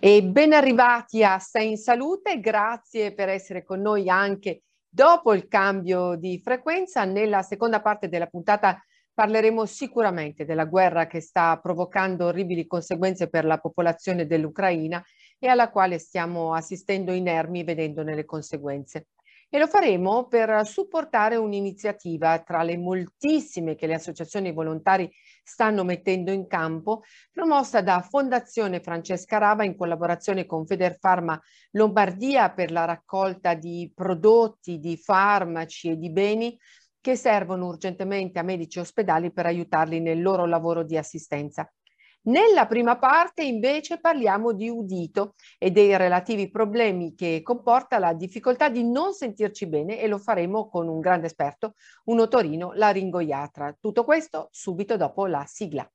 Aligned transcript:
E 0.00 0.22
ben 0.22 0.52
arrivati 0.52 1.24
a 1.24 1.40
Sei 1.40 1.70
in 1.70 1.76
Salute, 1.76 2.38
grazie 2.38 3.12
per 3.12 3.28
essere 3.28 3.64
con 3.64 3.80
noi 3.80 4.08
anche 4.08 4.62
dopo 4.88 5.34
il 5.34 5.48
cambio 5.48 6.14
di 6.14 6.40
frequenza. 6.40 7.04
Nella 7.04 7.42
seconda 7.42 7.80
parte 7.80 8.08
della 8.08 8.28
puntata 8.28 8.80
parleremo 9.12 9.66
sicuramente 9.66 10.44
della 10.44 10.66
guerra 10.66 11.08
che 11.08 11.20
sta 11.20 11.58
provocando 11.60 12.26
orribili 12.26 12.68
conseguenze 12.68 13.28
per 13.28 13.44
la 13.44 13.58
popolazione 13.58 14.28
dell'Ucraina 14.28 15.02
e 15.36 15.48
alla 15.48 15.68
quale 15.68 15.98
stiamo 15.98 16.54
assistendo 16.54 17.10
inermi 17.10 17.64
vedendone 17.64 18.14
le 18.14 18.24
conseguenze 18.24 19.08
e 19.50 19.58
lo 19.58 19.66
faremo 19.66 20.26
per 20.26 20.66
supportare 20.66 21.36
un'iniziativa 21.36 22.38
tra 22.40 22.62
le 22.62 22.76
moltissime 22.76 23.76
che 23.76 23.86
le 23.86 23.94
associazioni 23.94 24.52
volontari 24.52 25.10
stanno 25.48 25.82
mettendo 25.82 26.30
in 26.30 26.46
campo, 26.46 27.02
promossa 27.32 27.80
da 27.80 28.02
Fondazione 28.02 28.80
Francesca 28.80 29.38
Rava 29.38 29.64
in 29.64 29.76
collaborazione 29.76 30.44
con 30.44 30.66
Federfarma 30.66 31.40
Lombardia 31.70 32.52
per 32.52 32.70
la 32.70 32.84
raccolta 32.84 33.54
di 33.54 33.90
prodotti, 33.94 34.78
di 34.78 34.98
farmaci 34.98 35.88
e 35.88 35.96
di 35.96 36.10
beni 36.10 36.58
che 37.00 37.16
servono 37.16 37.66
urgentemente 37.66 38.38
a 38.38 38.42
medici 38.42 38.78
ospedali 38.78 39.32
per 39.32 39.46
aiutarli 39.46 40.00
nel 40.00 40.20
loro 40.20 40.44
lavoro 40.44 40.82
di 40.82 40.98
assistenza. 40.98 41.66
Nella 42.28 42.66
prima 42.66 42.98
parte 42.98 43.42
invece 43.42 43.98
parliamo 43.98 44.52
di 44.52 44.68
udito 44.68 45.34
e 45.56 45.70
dei 45.70 45.96
relativi 45.96 46.50
problemi 46.50 47.14
che 47.14 47.40
comporta 47.42 47.98
la 47.98 48.12
difficoltà 48.12 48.68
di 48.68 48.84
non 48.84 49.14
sentirci 49.14 49.66
bene 49.66 49.98
e 49.98 50.06
lo 50.08 50.18
faremo 50.18 50.68
con 50.68 50.88
un 50.88 51.00
grande 51.00 51.26
esperto, 51.26 51.74
un 52.04 52.20
otorino 52.20 52.72
laringoiatra. 52.74 53.74
Tutto 53.80 54.04
questo 54.04 54.48
subito 54.52 54.98
dopo 54.98 55.26
la 55.26 55.44
sigla. 55.46 55.90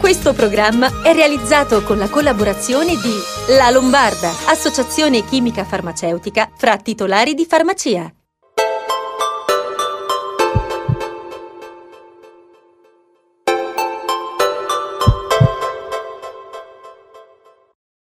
Questo 0.00 0.32
programma 0.32 0.88
è 1.04 1.12
realizzato 1.12 1.84
con 1.84 1.98
la 1.98 2.08
collaborazione 2.08 2.94
di 2.94 3.54
La 3.56 3.70
Lombarda, 3.70 4.30
associazione 4.50 5.24
chimica 5.24 5.62
farmaceutica 5.62 6.50
fra 6.56 6.76
titolari 6.76 7.34
di 7.34 7.44
farmacia. 7.44 8.17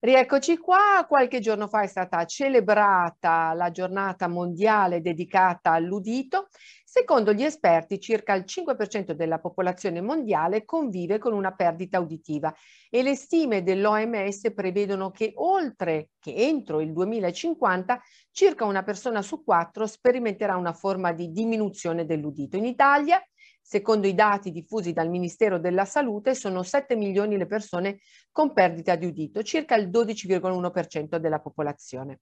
Rieccoci 0.04 0.58
qua, 0.58 1.06
qualche 1.08 1.40
giorno 1.40 1.70
fa 1.70 1.84
è 1.84 1.88
stata 1.88 2.26
celebrata 2.26 3.54
la 3.54 3.72
giornata 3.72 4.28
mondiale 4.28 5.00
dedicata 5.00 5.72
all'udito. 5.72 6.50
Secondo 6.84 7.32
gli 7.32 7.42
esperti 7.42 8.02
circa 8.02 8.34
il 8.34 8.44
5% 8.46 9.14
della 9.14 9.40
popolazione 9.40 10.02
mondiale 10.02 10.66
convive 10.66 11.20
con 11.20 11.32
una 11.32 11.54
perdita 11.54 12.02
uditiva 12.02 12.54
e 12.90 13.02
le 13.02 13.16
stime 13.16 13.64
dell'OMS 13.64 14.52
prevedono 14.54 15.10
che 15.10 15.32
oltre 15.36 16.10
che 16.20 16.36
entro 16.36 16.82
il 16.82 16.92
2050 16.92 18.02
circa 18.30 18.66
una 18.66 18.84
persona 18.84 19.22
su 19.22 19.42
quattro 19.42 19.88
sperimenterà 19.88 20.58
una 20.58 20.74
forma 20.74 21.14
di 21.14 21.32
diminuzione 21.32 22.06
dell'udito. 22.06 22.58
In 22.58 22.66
Italia 22.66 23.26
Secondo 23.66 24.08
i 24.08 24.14
dati 24.14 24.52
diffusi 24.52 24.92
dal 24.92 25.10
Ministero 25.10 25.58
della 25.58 25.86
Salute 25.86 26.36
sono 26.36 26.64
7 26.64 26.98
milioni 26.98 27.38
le 27.38 27.48
persone 27.48 28.00
con 28.30 28.52
perdita 28.52 28.96
di 28.98 29.06
udito, 29.06 29.42
circa 29.42 29.76
il 29.76 29.90
12,1% 29.90 31.16
della 31.16 31.40
popolazione. 31.40 32.20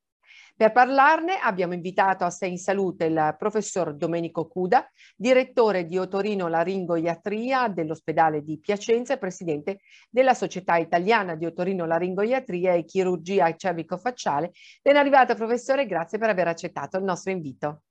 Per 0.56 0.72
parlarne 0.72 1.40
abbiamo 1.40 1.74
invitato 1.74 2.24
a 2.24 2.30
Sei 2.30 2.52
in 2.52 2.58
Salute 2.60 3.06
il 3.06 3.36
professor 3.40 3.96
Domenico 3.96 4.48
Cuda, 4.48 4.88
direttore 5.16 5.86
di 5.86 5.98
Otorino 5.98 6.48
Laringoiatria 6.48 7.68
dell'ospedale 7.68 8.44
di 8.44 8.60
Piacenza 8.60 9.16
e 9.16 9.18
presidente 9.18 9.80
della 10.10 10.36
Società 10.36 10.78
Italiana 10.78 11.36
di 11.36 11.48
Otorino 11.48 11.86
Laringoiatria 11.86 12.74
e 12.74 12.86
Chirurgia 12.86 13.56
cervico-facciale. 13.56 14.52
Ben 14.84 14.96
arrivato 14.96 15.34
professore, 15.34 15.88
grazie 15.88 16.20
per 16.20 16.30
aver 16.30 16.50
accettato 16.50 16.98
il 16.98 17.04
nostro 17.04 17.32
invito. 17.32 17.82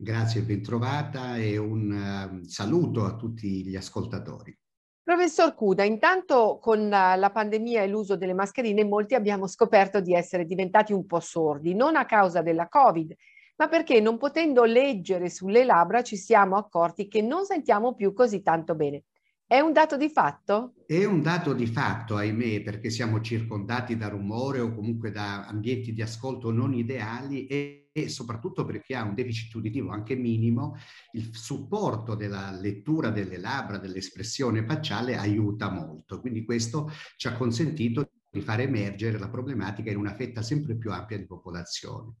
Grazie, 0.00 0.42
bentrovata 0.42 1.38
e 1.38 1.56
un 1.56 1.90
uh, 1.90 2.44
saluto 2.44 3.04
a 3.04 3.16
tutti 3.16 3.64
gli 3.64 3.74
ascoltatori. 3.74 4.56
Professor 5.02 5.56
Cuda, 5.56 5.82
intanto 5.82 6.58
con 6.60 6.88
la 6.88 7.30
pandemia 7.32 7.82
e 7.82 7.88
l'uso 7.88 8.16
delle 8.16 8.32
mascherine 8.32 8.84
molti 8.84 9.16
abbiamo 9.16 9.48
scoperto 9.48 10.00
di 10.00 10.14
essere 10.14 10.44
diventati 10.44 10.92
un 10.92 11.04
po' 11.04 11.18
sordi, 11.18 11.74
non 11.74 11.96
a 11.96 12.04
causa 12.04 12.42
della 12.42 12.68
Covid, 12.68 13.12
ma 13.56 13.66
perché 13.66 14.00
non 14.00 14.18
potendo 14.18 14.62
leggere 14.62 15.28
sulle 15.30 15.64
labbra 15.64 16.02
ci 16.02 16.16
siamo 16.16 16.56
accorti 16.56 17.08
che 17.08 17.20
non 17.20 17.44
sentiamo 17.44 17.94
più 17.94 18.12
così 18.12 18.40
tanto 18.40 18.76
bene. 18.76 19.02
È 19.44 19.58
un 19.58 19.72
dato 19.72 19.96
di 19.96 20.10
fatto? 20.10 20.74
È 20.86 21.04
un 21.06 21.22
dato 21.22 21.54
di 21.54 21.66
fatto, 21.66 22.16
ahimè, 22.16 22.60
perché 22.60 22.90
siamo 22.90 23.20
circondati 23.20 23.96
da 23.96 24.08
rumore 24.08 24.60
o 24.60 24.72
comunque 24.72 25.10
da 25.10 25.46
ambienti 25.46 25.92
di 25.92 26.02
ascolto 26.02 26.52
non 26.52 26.74
ideali 26.74 27.46
e, 27.46 27.87
e 28.04 28.08
soprattutto 28.08 28.64
perché 28.64 28.94
ha 28.94 29.04
un 29.04 29.14
deficit 29.14 29.54
uditivo 29.54 29.90
anche 29.90 30.14
minimo, 30.14 30.76
il 31.12 31.34
supporto 31.34 32.14
della 32.14 32.50
lettura 32.50 33.10
delle 33.10 33.38
labbra, 33.38 33.78
dell'espressione 33.78 34.64
facciale 34.64 35.16
aiuta 35.16 35.70
molto. 35.70 36.20
Quindi 36.20 36.44
questo 36.44 36.90
ci 37.16 37.28
ha 37.28 37.36
consentito 37.36 38.10
di 38.30 38.40
far 38.40 38.60
emergere 38.60 39.18
la 39.18 39.28
problematica 39.28 39.90
in 39.90 39.96
una 39.96 40.14
fetta 40.14 40.42
sempre 40.42 40.76
più 40.76 40.92
ampia 40.92 41.16
di 41.16 41.26
popolazione. 41.26 42.14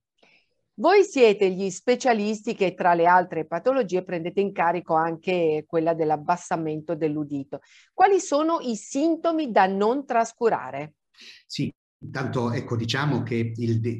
Voi 0.78 1.02
siete 1.02 1.50
gli 1.50 1.70
specialisti 1.70 2.54
che 2.54 2.74
tra 2.74 2.94
le 2.94 3.04
altre 3.04 3.46
patologie 3.46 4.04
prendete 4.04 4.40
in 4.40 4.52
carico 4.52 4.94
anche 4.94 5.64
quella 5.66 5.92
dell'abbassamento 5.92 6.94
dell'udito. 6.94 7.62
Quali 7.92 8.20
sono 8.20 8.60
i 8.60 8.76
sintomi 8.76 9.50
da 9.50 9.66
non 9.66 10.06
trascurare? 10.06 10.94
Sì, 11.46 11.72
Intanto, 12.00 12.52
ecco, 12.52 12.76
diciamo 12.76 13.24
che 13.24 13.52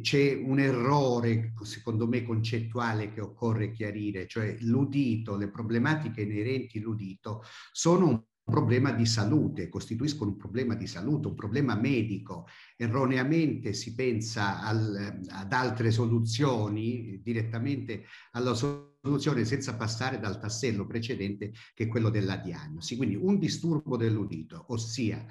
c'è 0.02 0.34
un 0.34 0.60
errore, 0.60 1.52
secondo 1.62 2.06
me, 2.06 2.22
concettuale 2.22 3.12
che 3.12 3.20
occorre 3.20 3.72
chiarire, 3.72 4.28
cioè 4.28 4.56
l'udito, 4.60 5.36
le 5.36 5.50
problematiche 5.50 6.22
inerenti 6.22 6.78
all'udito 6.78 7.42
sono 7.72 8.06
un 8.06 8.22
problema 8.44 8.92
di 8.92 9.04
salute, 9.04 9.68
costituiscono 9.68 10.30
un 10.30 10.36
problema 10.36 10.74
di 10.74 10.86
salute, 10.86 11.26
un 11.26 11.34
problema 11.34 11.74
medico. 11.74 12.46
Erroneamente 12.76 13.72
si 13.72 13.94
pensa 13.94 14.62
al, 14.62 15.20
ad 15.28 15.52
altre 15.52 15.90
soluzioni, 15.90 17.20
direttamente 17.22 18.04
alla 18.30 18.54
soluzione 18.54 19.44
senza 19.44 19.76
passare 19.76 20.20
dal 20.20 20.38
tassello 20.38 20.86
precedente 20.86 21.52
che 21.74 21.84
è 21.84 21.88
quello 21.88 22.10
della 22.10 22.36
diagnosi. 22.36 22.96
Quindi 22.96 23.16
un 23.16 23.38
disturbo 23.38 23.96
dell'udito, 23.96 24.66
ossia 24.68 25.26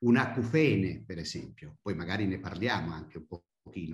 un 0.00 0.16
acufene, 0.16 1.02
per 1.04 1.18
esempio, 1.18 1.78
poi 1.82 1.94
magari 1.94 2.26
ne 2.26 2.38
parliamo 2.38 2.92
anche 2.92 3.18
un 3.18 3.26
po' 3.26 3.44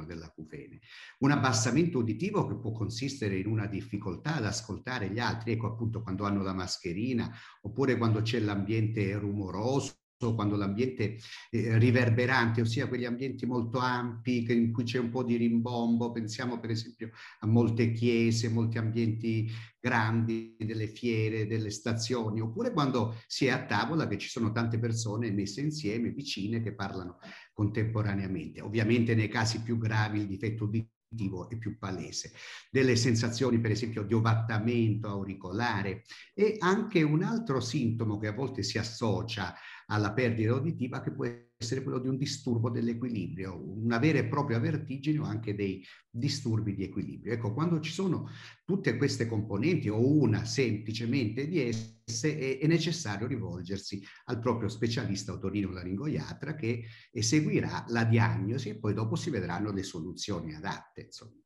dell'acufene. 0.07 0.81
Un 1.19 1.33
abbassamento 1.33 1.99
uditivo 1.99 2.47
che 2.47 2.57
può 2.57 2.73
consistere 2.73 3.37
in 3.37 3.47
una 3.47 3.67
difficoltà 3.67 4.37
ad 4.37 4.47
ascoltare 4.47 5.11
gli 5.11 5.19
altri, 5.19 5.53
ecco 5.53 5.67
appunto 5.67 6.03
quando 6.03 6.25
hanno 6.25 6.43
la 6.43 6.55
mascherina, 6.55 7.31
oppure 7.63 7.99
quando 7.99 8.23
c'è 8.23 8.39
l'ambiente 8.41 9.17
rumoroso, 9.19 10.06
quando 10.19 10.57
l'ambiente 10.57 11.19
eh, 11.51 11.79
riverberante, 11.79 12.63
ossia 12.63 12.89
quegli 12.89 13.05
ambienti 13.05 13.45
molto 13.45 13.79
ampi 13.79 14.43
che, 14.45 14.55
in 14.55 14.73
cui 14.73 14.85
c'è 14.85 14.99
un 14.99 15.11
po' 15.11 15.23
di 15.23 15.37
rimbombo, 15.37 16.11
pensiamo 16.11 16.59
per 16.59 16.71
esempio 16.71 17.11
a 17.41 17.47
molte 17.47 17.93
chiese, 17.93 18.49
molti 18.49 18.79
ambienti 18.79 19.51
grandi, 19.79 20.57
delle 20.59 20.89
fiere, 20.89 21.47
delle 21.47 21.71
stazioni, 21.71 22.41
oppure 22.41 22.73
quando 22.73 23.17
si 23.27 23.47
è 23.47 23.51
a 23.51 23.65
tavola 23.65 24.09
che 24.09 24.19
ci 24.19 24.29
sono 24.29 24.51
tante 24.53 24.79
persone 24.79 25.31
messe 25.31 25.61
insieme, 25.61 26.11
vicine, 26.11 26.63
che 26.63 26.75
parlano 26.75 27.19
contemporaneamente. 27.53 28.63
Ovviamente 28.63 29.15
nei 29.15 29.29
casi 29.29 29.63
più 29.63 29.79
gravi 29.79 30.21
il 30.21 30.27
difetto 30.27 30.65
uditivo 30.65 31.49
è 31.49 31.57
più 31.57 31.79
palese. 31.79 32.33
Delle 32.71 32.97
sensazioni 32.97 33.61
per 33.61 33.71
esempio 33.71 34.03
di 34.03 34.15
ovattamento 34.15 35.09
auricolare 35.09 36.03
e 36.35 36.57
anche 36.59 37.03
un 37.03 37.23
altro 37.23 37.61
sintomo 37.61 38.19
che 38.19 38.27
a 38.27 38.33
volte 38.33 38.63
si 38.63 38.79
associa 38.79 39.55
alla 39.87 40.13
perdita 40.13 40.55
uditiva 40.55 41.01
che 41.01 41.13
può 41.13 41.25
essere 41.59 41.83
quello 41.83 41.99
di 41.99 42.09
un 42.09 42.17
disturbo 42.17 42.71
dell'equilibrio, 42.71 43.57
una 43.57 43.99
vera 43.99 44.19
e 44.19 44.27
propria 44.27 44.59
vertigine 44.59 45.19
o 45.19 45.25
anche 45.25 45.55
dei 45.55 45.85
disturbi 46.11 46.75
di 46.75 46.85
equilibrio. 46.85 47.33
Ecco, 47.33 47.55
quando 47.55 47.81
ci 47.81 47.93
sono 47.93 48.29
tutte 48.65 48.97
queste 48.97 49.27
componenti 49.27 49.89
o 49.89 49.99
una 49.99 50.45
semplicemente 50.45 51.47
di 51.47 51.61
esse, 51.61 52.39
è, 52.39 52.59
è 52.59 52.67
necessario 52.67 53.27
rivolgersi 53.27 54.03
al 54.25 54.39
proprio 54.39 54.69
specialista 54.69 55.33
otorino 55.33 55.71
laringoiatra 55.71 56.55
che 56.55 56.85
eseguirà 57.11 57.85
la 57.89 58.05
diagnosi 58.05 58.69
e 58.69 58.79
poi 58.79 58.93
dopo 58.93 59.17
si 59.17 59.31
vedranno 59.31 59.73
le 59.73 59.83
soluzioni 59.83 60.55
adatte. 60.55 61.03
Insomma. 61.03 61.46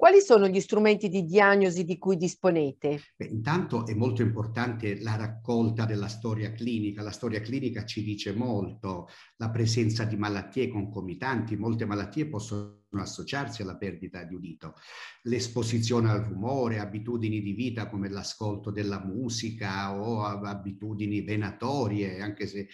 Quali 0.00 0.22
sono 0.22 0.48
gli 0.48 0.60
strumenti 0.60 1.10
di 1.10 1.26
diagnosi 1.26 1.84
di 1.84 1.98
cui 1.98 2.16
disponete? 2.16 3.02
Beh, 3.16 3.26
intanto 3.26 3.86
è 3.86 3.92
molto 3.92 4.22
importante 4.22 4.98
la 4.98 5.14
raccolta 5.14 5.84
della 5.84 6.08
storia 6.08 6.52
clinica. 6.52 7.02
La 7.02 7.10
storia 7.10 7.42
clinica 7.42 7.84
ci 7.84 8.02
dice 8.02 8.32
molto, 8.32 9.08
la 9.36 9.50
presenza 9.50 10.04
di 10.04 10.16
malattie 10.16 10.68
concomitanti, 10.68 11.54
molte 11.54 11.84
malattie 11.84 12.26
possono 12.28 12.78
associarsi 12.92 13.60
alla 13.60 13.76
perdita 13.76 14.24
di 14.24 14.34
udito, 14.34 14.72
l'esposizione 15.24 16.08
al 16.08 16.22
rumore, 16.22 16.78
abitudini 16.78 17.42
di 17.42 17.52
vita 17.52 17.86
come 17.90 18.08
l'ascolto 18.08 18.70
della 18.70 19.04
musica 19.04 19.94
o 20.00 20.22
abitudini 20.22 21.20
venatorie, 21.20 22.22
anche 22.22 22.46
se 22.46 22.68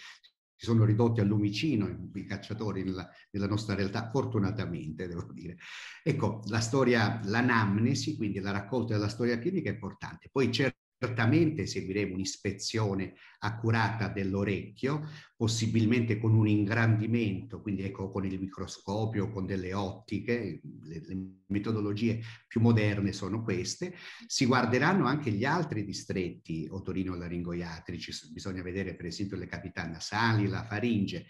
si 0.57 0.65
sono 0.65 0.85
ridotti 0.85 1.19
al 1.21 1.27
lumicino 1.27 2.09
i 2.15 2.25
cacciatori 2.25 2.83
nella, 2.83 3.07
nella, 3.29 3.47
nostra 3.47 3.75
realtà, 3.75 4.09
fortunatamente 4.09 5.07
devo 5.07 5.31
dire. 5.31 5.57
Ecco, 6.03 6.41
la 6.47 6.59
storia, 6.59 7.21
l'anamnesi, 7.25 8.15
quindi 8.15 8.39
la 8.39 8.51
raccolta 8.51 8.95
della 8.95 9.07
storia 9.07 9.37
clinica 9.37 9.69
è 9.69 9.73
importante. 9.73 10.29
Poi 10.31 10.49
c'è 10.49 10.73
Certamente 10.99 11.67
seguiremo 11.67 12.15
un'ispezione 12.15 13.13
accurata 13.39 14.07
dell'orecchio, 14.07 15.07
possibilmente 15.35 16.17
con 16.17 16.33
un 16.33 16.47
ingrandimento, 16.47 17.61
quindi 17.61 17.83
ecco 17.83 18.09
con 18.09 18.25
il 18.25 18.39
microscopio, 18.39 19.29
con 19.29 19.45
delle 19.45 19.75
ottiche, 19.75 20.59
le, 20.81 21.03
le 21.05 21.17
metodologie 21.47 22.19
più 22.47 22.61
moderne 22.61 23.13
sono 23.13 23.43
queste. 23.43 23.93
Si 24.25 24.47
guarderanno 24.47 25.05
anche 25.05 25.29
gli 25.29 25.45
altri 25.45 25.85
distretti 25.85 26.67
otorino-laringoiatrici, 26.67 28.31
bisogna 28.31 28.63
vedere 28.63 28.95
per 28.95 29.05
esempio 29.05 29.37
le 29.37 29.45
cavità 29.45 29.85
nasali, 29.87 30.47
la 30.47 30.63
faringe, 30.63 31.27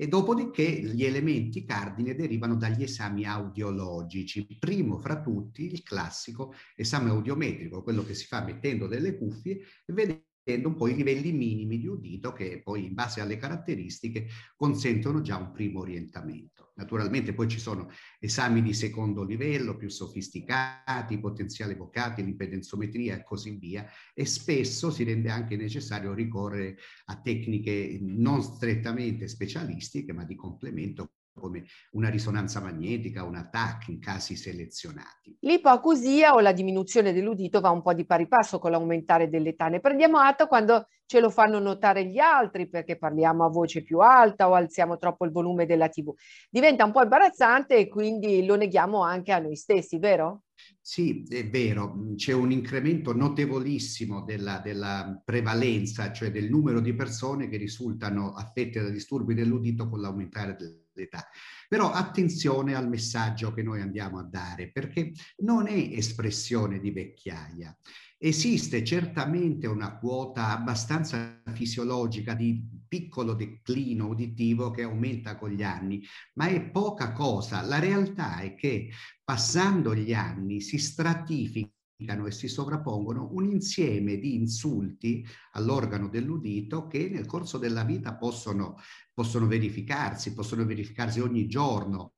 e 0.00 0.06
dopodiché 0.06 0.80
gli 0.80 1.04
elementi 1.04 1.64
cardine 1.64 2.14
derivano 2.14 2.54
dagli 2.54 2.84
esami 2.84 3.24
audiologici. 3.24 4.46
Primo 4.56 4.96
fra 4.96 5.20
tutti 5.20 5.64
il 5.64 5.82
classico 5.82 6.54
esame 6.76 7.10
audiometrico, 7.10 7.82
quello 7.82 8.04
che 8.04 8.14
si 8.14 8.26
fa 8.26 8.44
mettendo 8.44 8.86
delle 8.86 9.18
cuffie 9.18 9.58
e 9.84 9.92
vedendo 9.92 10.26
un 10.54 10.74
po' 10.74 10.88
i 10.88 10.94
livelli 10.94 11.32
minimi 11.32 11.78
di 11.78 11.86
udito 11.86 12.32
che 12.32 12.62
poi 12.62 12.86
in 12.86 12.94
base 12.94 13.20
alle 13.20 13.36
caratteristiche 13.36 14.26
consentono 14.56 15.20
già 15.20 15.36
un 15.36 15.52
primo 15.52 15.80
orientamento. 15.80 16.72
Naturalmente 16.76 17.34
poi 17.34 17.48
ci 17.48 17.58
sono 17.58 17.90
esami 18.20 18.62
di 18.62 18.72
secondo 18.72 19.24
livello 19.24 19.76
più 19.76 19.88
sofisticati, 19.88 21.18
potenziale 21.18 21.74
vocati, 21.74 22.24
l'impedenzometria 22.24 23.16
e 23.16 23.24
così 23.24 23.56
via 23.56 23.84
e 24.14 24.24
spesso 24.24 24.90
si 24.90 25.02
rende 25.02 25.28
anche 25.28 25.56
necessario 25.56 26.14
ricorrere 26.14 26.76
a 27.06 27.20
tecniche 27.20 27.98
non 28.00 28.42
strettamente 28.42 29.26
specialistiche 29.26 30.12
ma 30.12 30.24
di 30.24 30.36
complemento 30.36 31.14
come 31.38 31.64
una 31.92 32.10
risonanza 32.10 32.60
magnetica, 32.60 33.24
un 33.24 33.48
TAC 33.50 33.88
in 33.88 34.00
casi 34.00 34.36
selezionati. 34.36 35.36
L'ipoacusia 35.40 36.34
o 36.34 36.40
la 36.40 36.52
diminuzione 36.52 37.12
dell'udito 37.12 37.60
va 37.60 37.70
un 37.70 37.82
po' 37.82 37.94
di 37.94 38.04
pari 38.04 38.28
passo 38.28 38.58
con 38.58 38.70
l'aumentare 38.70 39.28
dell'età. 39.28 39.68
Ne 39.68 39.80
prendiamo 39.80 40.18
atto 40.18 40.46
quando 40.46 40.88
ce 41.06 41.20
lo 41.20 41.30
fanno 41.30 41.58
notare 41.58 42.04
gli 42.04 42.18
altri 42.18 42.68
perché 42.68 42.98
parliamo 42.98 43.44
a 43.44 43.48
voce 43.48 43.82
più 43.82 44.00
alta 44.00 44.48
o 44.48 44.54
alziamo 44.54 44.98
troppo 44.98 45.24
il 45.24 45.32
volume 45.32 45.64
della 45.64 45.88
TV. 45.88 46.12
Diventa 46.50 46.84
un 46.84 46.92
po' 46.92 47.02
imbarazzante 47.02 47.76
e 47.76 47.88
quindi 47.88 48.44
lo 48.44 48.56
neghiamo 48.56 49.02
anche 49.02 49.32
a 49.32 49.38
noi 49.38 49.56
stessi, 49.56 49.98
vero? 49.98 50.42
Sì, 50.80 51.22
è 51.28 51.46
vero, 51.48 52.14
c'è 52.16 52.32
un 52.32 52.50
incremento 52.50 53.14
notevolissimo 53.14 54.24
della, 54.24 54.58
della, 54.58 55.20
prevalenza, 55.22 56.12
cioè 56.12 56.30
del 56.30 56.48
numero 56.48 56.80
di 56.80 56.94
persone 56.94 57.48
che 57.48 57.58
risultano 57.58 58.32
affette 58.32 58.80
da 58.80 58.88
disturbi 58.88 59.34
dell'udito 59.34 59.88
con 59.88 60.00
l'aumentare 60.00 60.56
dell'età. 60.56 61.28
Però 61.68 61.92
attenzione 61.92 62.74
al 62.74 62.88
messaggio 62.88 63.52
che 63.52 63.62
noi 63.62 63.82
andiamo 63.82 64.18
a 64.18 64.22
dare, 64.22 64.70
perché 64.70 65.12
non 65.38 65.66
è 65.66 65.90
espressione 65.92 66.80
di 66.80 66.90
vecchiaia. 66.90 67.76
Esiste 68.16 68.82
certamente 68.82 69.66
una 69.66 69.98
quota 69.98 70.48
abbastanza 70.48 71.40
fisiologica 71.52 72.34
di 72.34 72.60
piccolo 72.88 73.34
declino 73.34 74.08
uditivo 74.08 74.70
che 74.70 74.82
aumenta 74.82 75.36
con 75.36 75.50
gli 75.50 75.62
anni, 75.62 76.02
ma 76.34 76.48
è 76.48 76.70
poca 76.70 77.12
cosa. 77.12 77.62
La 77.62 77.78
realtà 77.78 78.40
è 78.40 78.54
che 78.54 78.90
passando 79.22 79.94
gli 79.94 80.12
anni 80.12 80.60
si 80.60 80.78
stratificano 80.78 82.26
e 82.26 82.30
si 82.30 82.48
sovrappongono 82.48 83.28
un 83.32 83.44
insieme 83.44 84.16
di 84.18 84.34
insulti 84.34 85.24
all'organo 85.52 86.08
dell'udito 86.08 86.86
che 86.86 87.08
nel 87.08 87.26
corso 87.26 87.58
della 87.58 87.84
vita 87.84 88.14
possono, 88.16 88.76
possono 89.12 89.46
verificarsi, 89.46 90.32
possono 90.32 90.64
verificarsi 90.64 91.20
ogni 91.20 91.46
giorno 91.46 92.14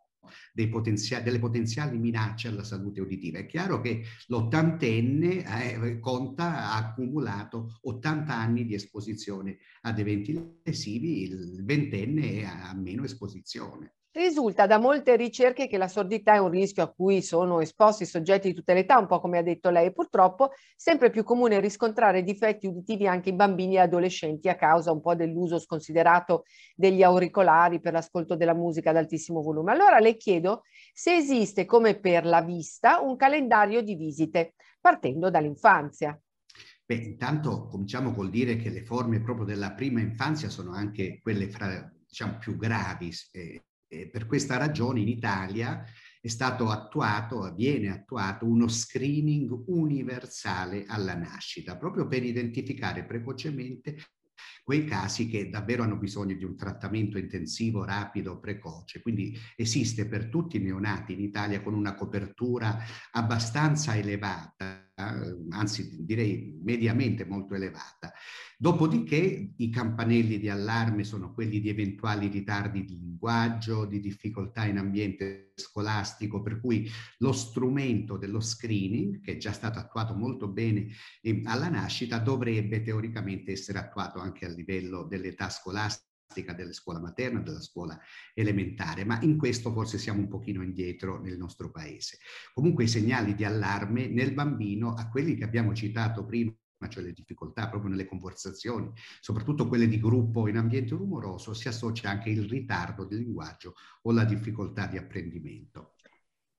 potenzia 0.69 1.21
delle 1.21 1.39
potenziali 1.39 1.99
minacce 1.99 2.49
alla 2.49 2.65
salute 2.65 3.01
uditiva. 3.01 3.39
È 3.39 3.47
chiaro 3.47 3.81
che 3.81 4.03
l'ottantenne 4.27 5.73
eh, 5.73 5.99
conta, 6.01 6.71
ha 6.71 6.77
accumulato 6.77 7.79
80 7.83 8.35
anni 8.35 8.65
di 8.65 8.75
esposizione 8.75 9.59
ad 9.83 9.99
eventi 9.99 10.59
lesivi, 10.63 11.23
il 11.23 11.65
ventenne 11.65 12.45
ha 12.45 12.75
meno 12.75 13.05
esposizione. 13.05 13.95
Risulta 14.13 14.67
da 14.67 14.79
molte 14.79 15.15
ricerche 15.15 15.69
che 15.69 15.79
la 15.79 15.87
sordità 15.87 16.35
è 16.35 16.39
un 16.39 16.51
rischio 16.51 16.83
a 16.83 16.91
cui 16.91 17.23
sono 17.23 17.61
esposti 17.61 18.05
soggetti 18.05 18.49
di 18.49 18.55
tutte 18.55 18.75
le 18.75 18.81
età, 18.81 18.99
un 18.99 19.07
po' 19.07 19.21
come 19.21 19.39
ha 19.39 19.43
detto 19.43 19.71
lei, 19.71 19.93
purtroppo 19.93 20.51
sempre 20.75 21.11
più 21.11 21.23
comune 21.23 21.61
riscontrare 21.61 22.25
difetti 22.25 22.67
uditivi 22.67 23.07
anche 23.07 23.29
in 23.29 23.37
bambini 23.37 23.77
e 23.77 23.79
adolescenti 23.79 24.49
a 24.49 24.57
causa 24.57 24.91
un 24.91 25.01
po' 25.01 25.15
dell'uso 25.15 25.61
sconsiderato 25.61 26.43
degli 26.75 27.05
auricolari 27.05 27.79
per 27.79 27.93
l'ascolto 27.93 28.35
della 28.35 28.53
musica 28.53 28.91
ad 28.91 28.97
altissimo 28.97 29.43
volume. 29.43 29.71
Allora 29.71 30.01
le 30.01 30.17
chiedo 30.17 30.63
se 30.93 31.15
esiste, 31.15 31.65
come 31.65 31.97
per 31.97 32.27
la 32.27 32.43
vista, 32.43 33.01
un 33.01 33.15
calendario 33.15 33.81
di 33.81 33.95
visite, 33.95 34.55
partendo 34.81 35.31
dall'infanzia. 35.31 36.21
Beh, 36.85 36.97
intanto 36.97 37.69
cominciamo 37.69 38.13
col 38.13 38.29
dire 38.29 38.57
che 38.57 38.71
le 38.71 38.83
forme 38.83 39.21
proprio 39.21 39.47
della 39.47 39.71
prima 39.71 40.01
infanzia 40.01 40.49
sono 40.49 40.73
anche 40.73 41.21
quelle 41.23 41.49
fra, 41.49 41.89
diciamo, 42.09 42.39
più 42.39 42.57
gravi. 42.57 43.13
Eh, 43.31 43.63
e 43.91 44.09
per 44.09 44.27
questa 44.27 44.57
ragione 44.57 45.01
in 45.01 45.09
Italia 45.09 45.85
è 46.21 46.29
stato 46.29 46.69
attuato, 46.69 47.53
viene 47.55 47.89
attuato 47.89 48.47
uno 48.47 48.69
screening 48.69 49.65
universale 49.67 50.85
alla 50.87 51.15
nascita, 51.15 51.77
proprio 51.77 52.07
per 52.07 52.23
identificare 52.23 53.05
precocemente 53.05 53.97
quei 54.63 54.85
casi 54.85 55.29
che 55.29 55.49
davvero 55.49 55.83
hanno 55.83 55.97
bisogno 55.97 56.37
di 56.37 56.45
un 56.45 56.57
trattamento 56.57 57.19
intensivo, 57.19 57.85
rapido, 57.85 58.39
precoce. 58.39 59.01
Quindi 59.01 59.37
esiste 59.57 60.07
per 60.07 60.29
tutti 60.29 60.59
i 60.59 60.61
neonati 60.61 61.15
in 61.15 61.21
Italia 61.21 61.63
con 61.63 61.75
una 61.75 61.95
copertura 61.95 62.79
abbastanza 63.13 63.97
elevata 63.97 64.90
anzi 65.51 66.05
direi 66.05 66.59
mediamente 66.63 67.25
molto 67.25 67.55
elevata. 67.55 68.13
Dopodiché 68.57 69.55
i 69.57 69.71
campanelli 69.71 70.39
di 70.39 70.51
allarme 70.51 71.03
sono 71.03 71.33
quelli 71.33 71.61
di 71.61 71.71
eventuali 71.71 72.29
ritardi 72.29 72.85
di 72.85 72.99
linguaggio, 72.99 73.87
di 73.87 74.01
difficoltà 74.01 74.67
in 74.67 74.77
ambiente 74.77 75.53
scolastico, 75.55 76.43
per 76.43 76.61
cui 76.61 76.87
lo 77.19 77.33
strumento 77.33 78.19
dello 78.19 78.41
screening, 78.41 79.21
che 79.21 79.33
è 79.33 79.37
già 79.39 79.53
stato 79.53 79.79
attuato 79.79 80.15
molto 80.15 80.47
bene 80.47 80.89
alla 81.45 81.71
nascita, 81.71 82.19
dovrebbe 82.19 82.83
teoricamente 82.83 83.53
essere 83.53 83.79
attuato 83.79 84.19
anche 84.19 84.45
a 84.45 84.51
livello 84.51 85.05
dell'età 85.05 85.49
scolastica 85.49 86.10
della 86.55 86.73
scuola 86.73 87.01
materna, 87.01 87.41
della 87.41 87.61
scuola 87.61 87.99
elementare, 88.35 89.05
ma 89.05 89.21
in 89.23 89.37
questo 89.37 89.73
forse 89.73 89.99
siamo 89.99 90.21
un 90.21 90.29
pochino 90.29 90.63
indietro 90.63 91.21
nel 91.21 91.37
nostro 91.37 91.71
paese. 91.71 92.19
Comunque 92.55 92.85
i 92.85 92.89
segnali 92.89 93.35
di 93.35 93.45
allarme 93.45 94.07
nel 94.07 94.33
bambino, 94.33 94.95
a 94.95 95.09
quelli 95.09 95.35
che 95.35 95.45
abbiamo 95.45 95.75
citato 95.75 96.25
prima, 96.25 96.55
cioè 96.89 97.03
le 97.03 97.13
difficoltà 97.13 97.69
proprio 97.69 97.91
nelle 97.91 98.07
conversazioni, 98.07 98.91
soprattutto 99.21 99.67
quelle 99.67 99.89
di 99.89 100.01
gruppo 100.01 100.47
in 100.47 100.57
ambiente 100.57 100.95
rumoroso, 100.95 101.53
si 101.53 101.67
associa 101.67 102.11
anche 102.11 102.31
il 102.31 102.49
ritardo 102.49 103.05
del 103.05 103.19
linguaggio 103.19 103.75
o 104.03 104.13
la 104.13 104.25
difficoltà 104.25 104.87
di 104.87 104.97
apprendimento. 104.97 105.97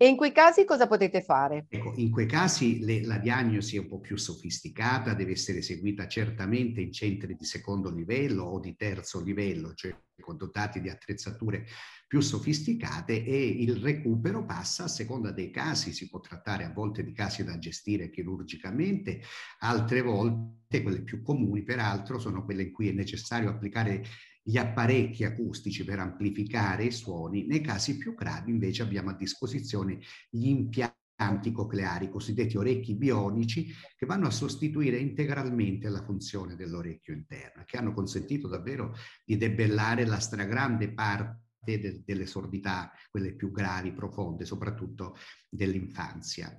E 0.01 0.07
in 0.07 0.15
quei 0.15 0.31
casi 0.31 0.65
cosa 0.65 0.87
potete 0.87 1.21
fare? 1.21 1.67
Ecco, 1.69 1.93
in 1.97 2.09
quei 2.09 2.25
casi 2.25 2.79
le, 2.79 3.05
la 3.05 3.19
diagnosi 3.19 3.75
è 3.75 3.79
un 3.81 3.87
po' 3.87 3.99
più 3.99 4.17
sofisticata, 4.17 5.13
deve 5.13 5.33
essere 5.33 5.59
eseguita 5.59 6.07
certamente 6.07 6.81
in 6.81 6.91
centri 6.91 7.35
di 7.35 7.45
secondo 7.45 7.91
livello 7.91 8.45
o 8.45 8.59
di 8.59 8.75
terzo 8.75 9.21
livello, 9.21 9.75
cioè 9.75 9.95
dotati 10.35 10.81
di 10.81 10.89
attrezzature 10.89 11.67
più 12.07 12.19
sofisticate 12.19 13.23
e 13.23 13.45
il 13.45 13.75
recupero 13.75 14.43
passa 14.43 14.85
a 14.85 14.87
seconda 14.87 15.31
dei 15.31 15.51
casi, 15.51 15.93
si 15.93 16.09
può 16.09 16.19
trattare 16.19 16.63
a 16.63 16.73
volte 16.73 17.03
di 17.03 17.13
casi 17.13 17.43
da 17.43 17.59
gestire 17.59 18.09
chirurgicamente, 18.09 19.21
altre 19.59 20.01
volte, 20.01 20.81
quelle 20.81 21.03
più 21.03 21.21
comuni 21.21 21.61
peraltro, 21.61 22.17
sono 22.17 22.43
quelle 22.43 22.63
in 22.63 22.71
cui 22.71 22.89
è 22.89 22.91
necessario 22.91 23.49
applicare 23.49 24.03
gli 24.43 24.57
apparecchi 24.57 25.23
acustici 25.23 25.83
per 25.83 25.99
amplificare 25.99 26.85
i 26.85 26.91
suoni, 26.91 27.45
nei 27.45 27.61
casi 27.61 27.97
più 27.97 28.15
gravi 28.15 28.51
invece 28.51 28.81
abbiamo 28.81 29.11
a 29.11 29.15
disposizione 29.15 29.99
gli 30.29 30.47
impianti 30.47 31.51
cocleari, 31.51 32.09
cosiddetti 32.09 32.57
orecchi 32.57 32.95
bionici, 32.95 33.71
che 33.95 34.05
vanno 34.07 34.27
a 34.27 34.31
sostituire 34.31 34.97
integralmente 34.97 35.87
la 35.89 36.03
funzione 36.03 36.55
dell'orecchio 36.55 37.13
interno, 37.13 37.63
che 37.65 37.77
hanno 37.77 37.93
consentito 37.93 38.47
davvero 38.47 38.95
di 39.23 39.37
debellare 39.37 40.05
la 40.05 40.19
stragrande 40.19 40.91
parte 40.93 41.49
de 41.63 42.01
delle 42.03 42.25
sordità, 42.25 42.91
quelle 43.11 43.35
più 43.35 43.51
gravi, 43.51 43.93
profonde, 43.93 44.45
soprattutto 44.45 45.15
dell'infanzia. 45.47 46.51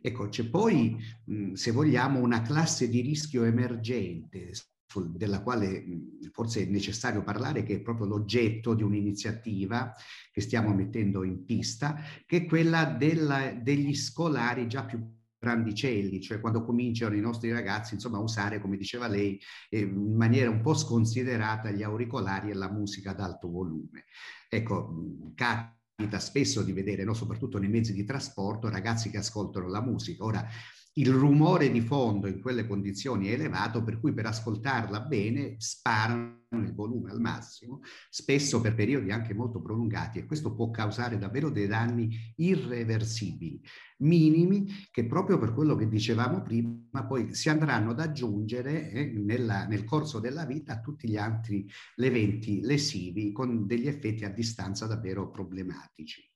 Ecco, 0.00 0.28
c'è 0.28 0.48
poi, 0.48 0.96
mh, 1.26 1.54
se 1.54 1.72
vogliamo, 1.72 2.20
una 2.20 2.40
classe 2.42 2.88
di 2.88 3.00
rischio 3.00 3.42
emergente, 3.42 4.52
della 4.98 5.42
quale 5.42 5.84
forse 6.32 6.62
è 6.62 6.66
necessario 6.66 7.22
parlare, 7.22 7.62
che 7.62 7.76
è 7.76 7.80
proprio 7.80 8.06
l'oggetto 8.06 8.74
di 8.74 8.82
un'iniziativa 8.82 9.94
che 10.32 10.40
stiamo 10.40 10.74
mettendo 10.74 11.22
in 11.22 11.44
pista, 11.44 12.00
che 12.26 12.38
è 12.38 12.46
quella 12.46 12.84
della, 12.84 13.52
degli 13.52 13.94
scolari 13.94 14.66
già 14.66 14.84
più 14.84 14.98
grandicelli, 15.38 16.20
cioè 16.20 16.38
quando 16.38 16.62
cominciano 16.62 17.14
i 17.14 17.20
nostri 17.20 17.50
ragazzi 17.50 17.94
insomma, 17.94 18.18
a 18.18 18.20
usare, 18.20 18.60
come 18.60 18.76
diceva 18.76 19.08
lei, 19.08 19.40
eh, 19.70 19.80
in 19.80 20.14
maniera 20.14 20.50
un 20.50 20.60
po' 20.60 20.74
sconsiderata 20.74 21.70
gli 21.70 21.82
auricolari 21.82 22.50
e 22.50 22.54
la 22.54 22.70
musica 22.70 23.12
ad 23.12 23.20
alto 23.20 23.50
volume. 23.50 24.04
Ecco, 24.48 25.32
capita 25.34 26.18
spesso 26.18 26.62
di 26.62 26.72
vedere, 26.72 27.04
no, 27.04 27.14
soprattutto 27.14 27.58
nei 27.58 27.70
mezzi 27.70 27.94
di 27.94 28.04
trasporto, 28.04 28.68
ragazzi 28.68 29.10
che 29.10 29.18
ascoltano 29.18 29.68
la 29.68 29.80
musica. 29.80 30.24
Ora, 30.24 30.46
il 30.94 31.10
rumore 31.10 31.70
di 31.70 31.80
fondo 31.80 32.26
in 32.26 32.40
quelle 32.40 32.66
condizioni 32.66 33.28
è 33.28 33.32
elevato, 33.32 33.82
per 33.84 34.00
cui 34.00 34.12
per 34.12 34.26
ascoltarla 34.26 35.00
bene 35.00 35.54
sparano 35.58 36.38
il 36.50 36.74
volume 36.74 37.12
al 37.12 37.20
massimo, 37.20 37.80
spesso 38.08 38.60
per 38.60 38.74
periodi 38.74 39.12
anche 39.12 39.32
molto 39.32 39.62
prolungati 39.62 40.18
e 40.18 40.26
questo 40.26 40.52
può 40.52 40.70
causare 40.70 41.16
davvero 41.16 41.48
dei 41.48 41.68
danni 41.68 42.10
irreversibili, 42.36 43.60
minimi, 43.98 44.66
che 44.90 45.06
proprio 45.06 45.38
per 45.38 45.54
quello 45.54 45.76
che 45.76 45.88
dicevamo 45.88 46.42
prima 46.42 47.06
poi 47.06 47.34
si 47.34 47.48
andranno 47.48 47.90
ad 47.90 48.00
aggiungere 48.00 48.90
eh, 48.90 49.12
nella, 49.14 49.66
nel 49.66 49.84
corso 49.84 50.18
della 50.18 50.44
vita 50.44 50.74
a 50.74 50.80
tutti 50.80 51.08
gli 51.08 51.16
altri 51.16 51.68
eventi 51.96 52.62
lesivi 52.62 53.30
con 53.30 53.66
degli 53.66 53.86
effetti 53.86 54.24
a 54.24 54.30
distanza 54.30 54.86
davvero 54.86 55.30
problematici. 55.30 56.28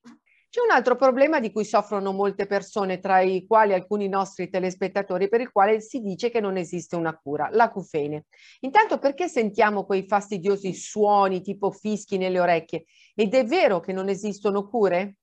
C'è 0.55 0.61
un 0.61 0.71
altro 0.71 0.95
problema 0.95 1.41
di 1.41 1.51
cui 1.51 1.65
soffrono 1.65 2.13
molte 2.13 2.45
persone, 2.45 3.01
tra 3.01 3.19
i 3.19 3.45
quali 3.45 3.73
alcuni 3.73 4.07
nostri 4.07 4.49
telespettatori, 4.49 5.27
per 5.27 5.41
il 5.41 5.51
quale 5.51 5.81
si 5.81 5.99
dice 5.99 6.29
che 6.29 6.39
non 6.39 6.55
esiste 6.55 6.95
una 6.95 7.13
cura, 7.13 7.49
l'acufene. 7.51 8.27
Intanto 8.61 8.97
perché 8.97 9.27
sentiamo 9.27 9.83
quei 9.83 10.07
fastidiosi 10.07 10.73
suoni 10.73 11.41
tipo 11.41 11.71
fischi 11.71 12.15
nelle 12.15 12.39
orecchie? 12.39 12.85
Ed 13.15 13.33
è 13.33 13.43
vero 13.43 13.81
che 13.81 13.91
non 13.91 14.07
esistono 14.07 14.65
cure? 14.69 15.17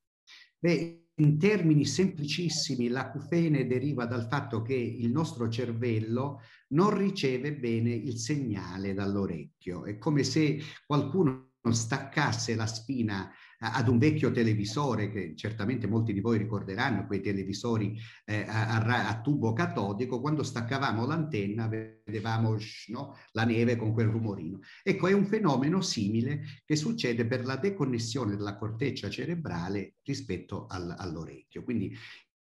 Beh, 0.59 1.07
in 1.15 1.39
termini 1.39 1.87
semplicissimi, 1.87 2.89
l'acufene 2.89 3.67
deriva 3.67 4.05
dal 4.05 4.27
fatto 4.29 4.61
che 4.61 4.75
il 4.75 5.11
nostro 5.11 5.49
cervello 5.49 6.43
non 6.75 6.95
riceve 6.95 7.55
bene 7.55 7.95
il 7.95 8.19
segnale 8.19 8.93
dall'orecchio. 8.93 9.87
È 9.87 9.97
come 9.97 10.25
se 10.25 10.59
qualcuno 10.85 11.53
staccasse 11.71 12.55
la 12.55 12.67
spina 12.67 13.33
ad 13.62 13.88
un 13.88 13.99
vecchio 13.99 14.33
televisore 14.33 15.11
che 15.11 15.35
certamente 15.37 15.87
molti 15.87 16.12
di 16.12 16.21
voi 16.21 16.37
ricorderanno, 16.38 17.07
quei 17.07 17.21
televisori 17.21 17.97
eh, 18.25 18.45
a, 18.47 19.09
a, 19.09 19.21
tubo 19.21 19.52
catodico, 19.52 20.21
quando 20.21 20.42
staccavamo 20.42 21.07
l'antenna 21.07 21.69
vedevamo 21.69 22.57
no, 22.88 23.16
la 23.33 23.45
neve 23.45 23.76
con 23.76 23.92
quel 23.92 24.09
rumorino. 24.09 24.59
Ecco, 24.83 25.07
è 25.07 25.12
un 25.12 25.26
fenomeno 25.26 25.81
simile 25.81 26.42
che 26.64 26.75
succede 26.75 27.25
per 27.26 27.45
la 27.45 27.57
deconnessione 27.57 28.35
della 28.35 28.57
corteccia 28.57 29.09
cerebrale 29.09 29.95
rispetto 30.02 30.66
al, 30.66 30.95
all'orecchio. 30.99 31.62
Quindi 31.62 31.97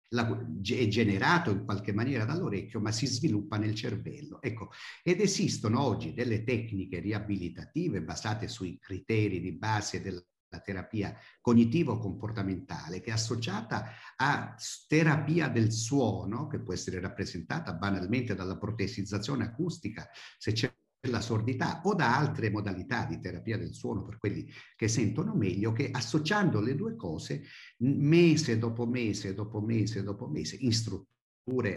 la, 0.09 0.27
è 0.27 0.87
generato 0.87 1.51
in 1.51 1.63
qualche 1.63 1.93
maniera 1.93 2.25
dall'orecchio, 2.25 2.81
ma 2.81 2.91
si 2.91 3.07
sviluppa 3.07 3.57
nel 3.57 3.75
cervello. 3.75 4.41
Ecco, 4.41 4.71
ed 5.03 5.21
esistono 5.21 5.81
oggi 5.81 6.13
delle 6.13 6.43
tecniche 6.43 6.99
riabilitative 6.99 8.01
basate 8.01 8.47
sui 8.47 8.77
criteri 8.77 9.39
di 9.39 9.53
base 9.53 10.01
della 10.01 10.21
la 10.49 10.59
terapia 10.59 11.15
cognitivo-comportamentale, 11.41 13.01
che 13.01 13.09
è 13.09 13.13
associata 13.13 13.91
a 14.15 14.55
terapia 14.87 15.49
del 15.49 15.71
suono, 15.71 16.47
che 16.47 16.59
può 16.59 16.73
essere 16.73 16.99
rappresentata 16.99 17.73
banalmente 17.73 18.35
dalla 18.35 18.57
protesizzazione 18.57 19.43
acustica, 19.43 20.07
se 20.37 20.51
c'è 20.51 20.73
la 21.09 21.21
sordità 21.21 21.81
o 21.83 21.93
da 21.93 22.17
altre 22.17 22.49
modalità 22.49 23.05
di 23.05 23.19
terapia 23.19 23.57
del 23.57 23.73
suono 23.73 24.03
per 24.03 24.17
quelli 24.17 24.49
che 24.75 24.87
sentono 24.87 25.35
meglio, 25.35 25.71
che 25.71 25.89
associando 25.91 26.59
le 26.59 26.75
due 26.75 26.95
cose, 26.95 27.43
mese 27.77 28.57
dopo 28.57 28.85
mese, 28.85 29.33
dopo 29.33 29.61
mese, 29.61 30.03
dopo 30.03 30.27
mese, 30.27 30.57
in 30.59 30.73
struttura 30.73 31.15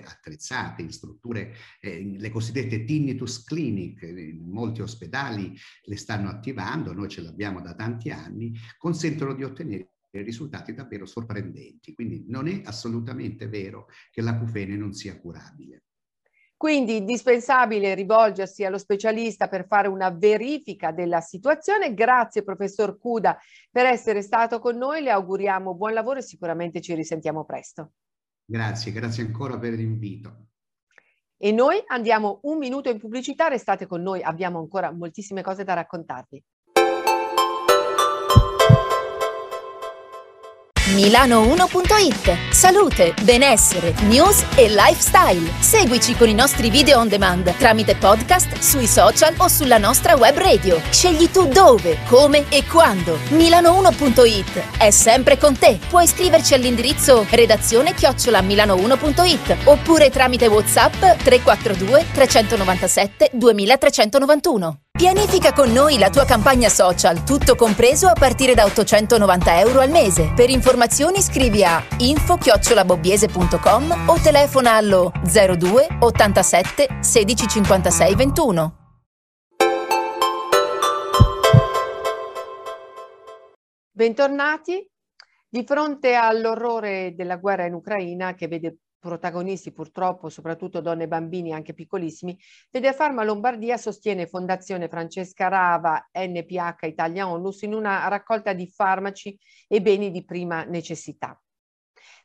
attrezzate, 0.05 0.83
in 0.83 0.91
strutture, 0.91 1.55
eh, 1.81 2.17
le 2.19 2.31
cosiddette 2.31 2.85
tinnitus 2.85 3.45
clinic, 3.45 4.03
in 4.03 4.49
molti 4.51 4.83
ospedali 4.83 5.57
le 5.85 5.97
stanno 5.97 6.29
attivando, 6.29 6.93
noi 6.93 7.09
ce 7.09 7.21
l'abbiamo 7.23 7.61
da 7.61 7.75
tanti 7.75 8.11
anni, 8.11 8.53
consentono 8.77 9.35
di 9.35 9.45
ottenere 9.45 9.91
risultati 10.11 10.75
davvero 10.75 11.07
sorprendenti. 11.07 11.95
Quindi 11.95 12.25
non 12.27 12.49
è 12.49 12.63
assolutamente 12.65 13.47
vero 13.47 13.87
che 14.11 14.23
l'acufene 14.23 14.77
non 14.77 14.93
sia 14.93 15.19
curabile. 15.21 15.85
Quindi 16.57 16.97
indispensabile 16.97 17.95
rivolgersi 17.95 18.65
allo 18.65 18.77
specialista 18.77 19.49
per 19.49 19.67
fare 19.67 19.89
una 19.89 20.11
verifica 20.11 20.91
della 20.91 21.21
situazione. 21.21 21.95
Grazie 21.95 22.43
professor 22.43 22.99
Cuda 22.99 23.39
per 23.71 23.87
essere 23.87 24.21
stato 24.21 24.59
con 24.59 24.77
noi, 24.77 25.01
le 25.01 25.11
auguriamo 25.11 25.75
buon 25.75 25.95
lavoro 25.95 26.19
e 26.19 26.23
sicuramente 26.23 26.83
ci 26.83 26.93
risentiamo 26.95 27.47
presto. 27.47 27.93
Grazie, 28.51 28.91
grazie 28.91 29.23
ancora 29.23 29.57
per 29.57 29.75
l'invito. 29.75 30.49
E 31.37 31.53
noi 31.53 31.81
andiamo 31.87 32.41
un 32.43 32.59
minuto 32.59 32.91
in 32.91 32.99
pubblicità, 32.99 33.47
restate 33.47 33.87
con 33.87 34.03
noi, 34.03 34.25
abbiamo 34.25 34.59
ancora 34.59 34.91
moltissime 34.91 35.41
cose 35.41 35.63
da 35.63 35.75
raccontarvi. 35.75 36.43
Milano1.it 40.91 42.51
Salute, 42.51 43.15
benessere, 43.23 43.95
news 44.09 44.45
e 44.57 44.69
lifestyle. 44.69 45.49
Seguici 45.61 46.17
con 46.17 46.29
i 46.29 46.35
nostri 46.35 46.69
video 46.69 46.99
on 46.99 47.07
demand 47.07 47.55
tramite 47.57 47.95
podcast, 47.95 48.59
sui 48.59 48.89
social 48.89 49.35
o 49.37 49.47
sulla 49.47 49.79
nostra 49.79 50.17
web 50.17 50.37
radio. 50.37 50.81
Scegli 50.91 51.31
tu 51.31 51.47
dove, 51.47 51.99
come 52.09 52.47
e 52.49 52.65
quando. 52.65 53.19
Milano1.it 53.29 54.79
è 54.79 54.91
sempre 54.91 55.39
con 55.39 55.57
te. 55.57 55.79
Puoi 55.89 56.05
iscriverci 56.05 56.55
all'indirizzo 56.55 57.25
redazione 57.31 57.95
chiocciola 57.95 58.41
milano1.it 58.41 59.59
oppure 59.65 60.11
tramite 60.11 60.49
WhatsApp 60.49 61.01
342 61.23 62.07
397 62.13 63.31
2391. 63.33 64.81
Pianifica 65.01 65.55
con 65.55 65.73
noi 65.73 65.97
la 65.97 66.11
tua 66.11 66.27
campagna 66.27 66.69
social, 66.69 67.25
tutto 67.25 67.55
compreso 67.55 68.07
a 68.07 68.13
partire 68.13 68.53
da 68.53 68.67
890 68.67 69.61
euro 69.61 69.81
al 69.81 69.89
mese. 69.89 70.31
Per 70.37 70.51
informazioni 70.51 71.23
scrivi 71.23 71.65
a 71.65 71.83
info-bobbiese.com 71.97 74.09
o 74.09 74.21
telefona 74.23 74.75
allo 74.75 75.11
02 75.25 75.97
87 76.01 76.99
16 77.01 77.49
56 77.49 78.15
21. 78.15 78.75
Bentornati. 83.91 84.87
Di 85.49 85.65
fronte 85.65 86.15
all'orrore 86.15 87.15
della 87.17 87.39
guerra 87.39 87.65
in 87.65 87.73
Ucraina 87.73 88.35
che 88.35 88.49
vede 88.49 88.77
protagonisti 89.01 89.73
purtroppo 89.73 90.29
soprattutto 90.29 90.81
donne 90.81 91.05
e 91.05 91.09
bambini 91.09 91.53
anche 91.53 91.75
piccolissimi, 91.75 92.39
Federfarma 92.71 93.25
Lombardia 93.25 93.77
sostiene 93.77 94.29
Fondazione 94.29 94.89
Francesca 94.89 95.49
Rava 95.49 96.11
NPH 96.13 96.87
Italia 96.87 97.29
Onlus 97.29 97.63
in 97.63 97.75
una 97.75 98.07
raccolta 98.07 98.53
di 98.53 98.69
farmaci 98.69 99.37
e 99.67 99.83
beni 99.83 100.13
di 100.13 100.25
prima 100.25 100.63
necessità. 100.63 101.41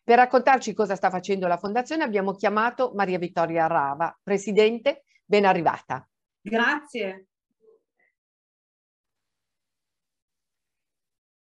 Per 0.03 0.17
raccontarci 0.17 0.74
cosa 0.74 0.96
sta 0.96 1.10
facendo 1.10 1.48
la 1.48 1.58
Fondazione 1.58 2.03
abbiamo 2.03 2.34
chiamato 2.34 2.91
Maria 2.94 3.17
Vittoria 3.17 3.65
Rava. 3.65 4.15
Presidente, 4.22 5.05
ben 5.25 5.46
arrivata. 5.46 6.08
Grazie, 6.41 7.29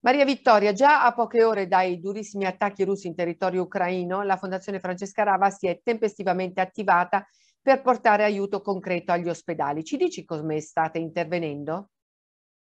Maria 0.08 0.24
Vittoria, 0.24 0.72
già 0.72 1.04
a 1.04 1.12
poche 1.12 1.44
ore 1.44 1.68
dai 1.68 2.00
durissimi 2.00 2.46
attacchi 2.46 2.86
russi 2.86 3.08
in 3.08 3.14
territorio 3.14 3.64
ucraino, 3.64 4.22
la 4.22 4.38
Fondazione 4.38 4.80
Francesca 4.80 5.24
Rava 5.24 5.50
si 5.50 5.68
è 5.68 5.82
tempestivamente 5.84 6.62
attivata 6.62 7.28
per 7.62 7.82
portare 7.82 8.24
aiuto 8.24 8.62
concreto 8.62 9.12
agli 9.12 9.28
ospedali. 9.28 9.84
Ci 9.84 9.98
dici 9.98 10.24
come 10.24 10.62
state 10.62 10.98
intervenendo? 10.98 11.90